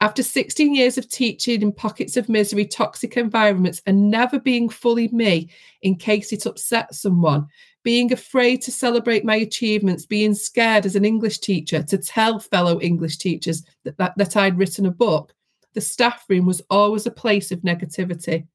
After 0.00 0.22
16 0.22 0.74
years 0.74 0.98
of 0.98 1.08
teaching 1.08 1.62
in 1.62 1.72
pockets 1.72 2.18
of 2.18 2.28
misery, 2.28 2.66
toxic 2.66 3.16
environments, 3.16 3.80
and 3.86 4.10
never 4.10 4.38
being 4.38 4.68
fully 4.68 5.08
me 5.08 5.48
in 5.80 5.96
case 5.96 6.32
it 6.32 6.44
upsets 6.44 7.00
someone, 7.00 7.46
being 7.82 8.12
afraid 8.12 8.60
to 8.62 8.72
celebrate 8.72 9.24
my 9.24 9.36
achievements, 9.36 10.04
being 10.04 10.34
scared 10.34 10.84
as 10.84 10.96
an 10.96 11.04
English 11.04 11.38
teacher 11.38 11.82
to 11.84 11.96
tell 11.96 12.38
fellow 12.38 12.78
English 12.80 13.16
teachers 13.16 13.62
that, 13.84 13.96
that, 13.96 14.12
that 14.18 14.36
I'd 14.36 14.58
written 14.58 14.84
a 14.84 14.90
book, 14.90 15.32
the 15.72 15.80
staff 15.80 16.24
room 16.28 16.46
was 16.46 16.62
always 16.68 17.06
a 17.06 17.10
place 17.10 17.50
of 17.50 17.60
negativity. 17.60 18.46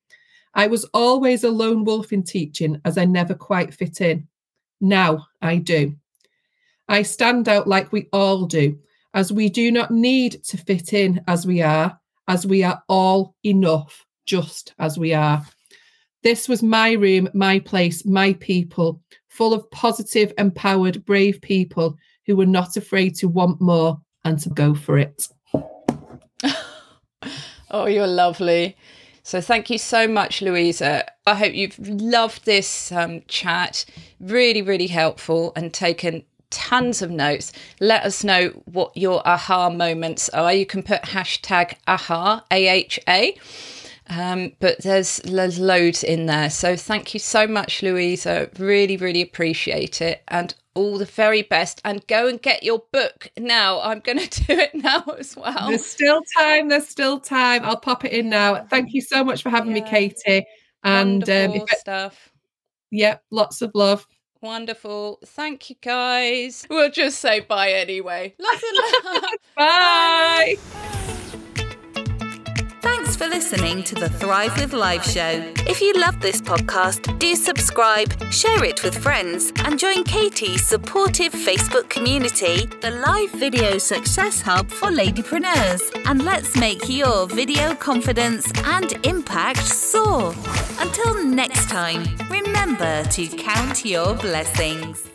I 0.54 0.68
was 0.68 0.86
always 0.94 1.44
a 1.44 1.50
lone 1.50 1.86
wolf 1.86 2.12
in 2.12 2.24
teaching 2.24 2.82
as 2.86 2.98
I 2.98 3.06
never 3.06 3.34
quite 3.34 3.74
fit 3.74 4.02
in. 4.02 4.28
Now 4.80 5.28
I 5.42 5.58
do. 5.58 5.96
I 6.90 7.04
stand 7.04 7.48
out 7.48 7.68
like 7.68 7.92
we 7.92 8.10
all 8.12 8.46
do, 8.46 8.78
as 9.14 9.32
we 9.32 9.50
do 9.50 9.72
not 9.72 9.92
need 9.92 10.44
to 10.46 10.58
fit 10.58 10.94
in 10.94 11.22
as 11.28 11.46
we 11.46 11.62
are, 11.62 12.00
as 12.28 12.46
we 12.46 12.64
are 12.64 12.82
all 12.88 13.36
enough 13.44 14.06
just 14.26 14.74
as 14.80 14.98
we 14.98 15.14
are. 15.14 15.46
This 16.24 16.48
was 16.48 16.62
my 16.62 16.92
room, 16.92 17.30
my 17.34 17.60
place, 17.60 18.06
my 18.06 18.34
people, 18.34 19.02
full 19.28 19.54
of 19.54 19.70
positive, 19.72 20.32
empowered, 20.38 21.04
brave 21.04 21.42
people 21.42 21.98
who 22.26 22.36
were 22.36 22.46
not 22.46 22.78
afraid 22.78 23.16
to 23.16 23.28
want 23.28 23.60
more 23.60 24.00
and 24.24 24.40
to 24.40 24.50
go 24.50 24.76
for 24.76 25.00
it. 25.00 25.28
oh, 27.72 27.88
you're 27.88 28.08
lovely. 28.08 28.78
So, 29.24 29.42
thank 29.42 29.70
you 29.70 29.78
so 29.78 30.08
much, 30.08 30.42
Louisa. 30.42 31.06
I 31.28 31.36
hope 31.36 31.54
you've 31.54 31.78
loved 31.80 32.46
this 32.46 32.92
um, 32.92 33.22
chat. 33.28 33.86
Really, 34.20 34.62
really 34.62 34.88
helpful 34.88 35.54
and 35.56 35.74
taken 35.74 36.24
tons 36.52 37.02
of 37.02 37.10
notes. 37.10 37.52
Let 37.80 38.04
us 38.04 38.24
know 38.24 38.50
what 38.66 38.96
your 38.96 39.26
aha 39.28 39.70
moments 39.70 40.30
are. 40.30 40.54
You 40.54 40.66
can 40.66 40.84
put 40.84 41.02
hashtag 41.02 41.76
aha, 41.88 42.46
A 42.52 42.68
H 42.68 43.00
A. 43.08 43.38
Um, 44.08 44.52
but 44.60 44.82
there's, 44.84 45.18
there's 45.24 45.58
loads 45.58 46.04
in 46.04 46.26
there. 46.26 46.50
So 46.50 46.76
thank 46.76 47.14
you 47.14 47.20
so 47.20 47.48
much, 47.48 47.82
Louisa. 47.82 48.50
Really, 48.60 48.98
really 48.98 49.22
appreciate 49.22 50.02
it. 50.02 50.22
And 50.28 50.54
all 50.74 50.98
the 50.98 51.06
very 51.06 51.42
best. 51.42 51.82
And 51.86 52.06
go 52.08 52.28
and 52.28 52.42
get 52.42 52.64
your 52.64 52.84
book 52.92 53.30
now. 53.38 53.82
I'm 53.82 54.00
going 54.06 54.20
to 54.20 54.44
do 54.44 54.54
it 54.54 54.76
now 54.76 55.04
as 55.18 55.36
well. 55.36 55.70
There's 55.70 55.86
still 55.86 56.22
time. 56.38 56.70
There's 56.70 56.88
still 56.88 57.20
time. 57.20 57.64
I'll 57.64 57.80
pop 57.80 58.06
it 58.06 58.12
in 58.12 58.30
now. 58.30 58.66
Thank 58.66 58.94
you 58.94 59.02
so 59.02 59.24
much 59.24 59.42
for 59.42 59.50
having 59.50 59.76
yeah. 59.76 59.84
me, 59.84 59.90
Katy. 59.90 60.46
And 60.84 61.24
um, 61.24 61.52
if 61.52 61.72
it, 61.72 61.80
stuff. 61.80 62.32
Yep, 62.92 63.24
lots 63.32 63.62
of 63.62 63.72
love. 63.74 64.06
Wonderful. 64.42 65.20
Thank 65.24 65.70
you, 65.70 65.76
guys. 65.82 66.66
We'll 66.70 66.90
just 66.92 67.20
say 67.20 67.42
bye 67.42 67.72
anyway. 67.72 68.34
Of 68.40 68.46
love. 69.06 69.24
bye. 69.56 70.56
Thanks 70.58 71.01
for 73.22 73.28
listening 73.28 73.84
to 73.84 73.94
the 73.94 74.10
Thrive 74.10 74.58
with 74.58 74.74
Live 74.74 75.06
show. 75.06 75.54
If 75.68 75.80
you 75.80 75.94
love 75.94 76.20
this 76.22 76.42
podcast, 76.42 77.20
do 77.20 77.36
subscribe, 77.36 78.12
share 78.34 78.64
it 78.64 78.84
with 78.84 78.98
friends, 78.98 79.54
and 79.58 79.78
join 79.78 80.04
Katy's 80.04 80.66
supportive 80.66 81.32
Facebook 81.32 81.88
community, 81.88 82.66
the 82.82 82.90
Live 82.90 83.30
Video 83.34 83.78
Success 83.78 84.42
Hub 84.42 84.72
for 84.72 84.90
Ladypreneurs. 84.90 85.84
And 86.08 86.26
let's 86.26 86.58
make 86.58 86.90
your 86.90 87.28
video 87.28 87.76
confidence 87.76 88.52
and 88.64 88.94
impact 89.06 89.68
soar. 89.68 90.34
Until 90.80 91.24
next 91.24 91.70
time, 91.70 92.04
remember 92.28 93.04
to 93.04 93.28
count 93.28 93.86
your 93.86 94.16
blessings. 94.16 95.11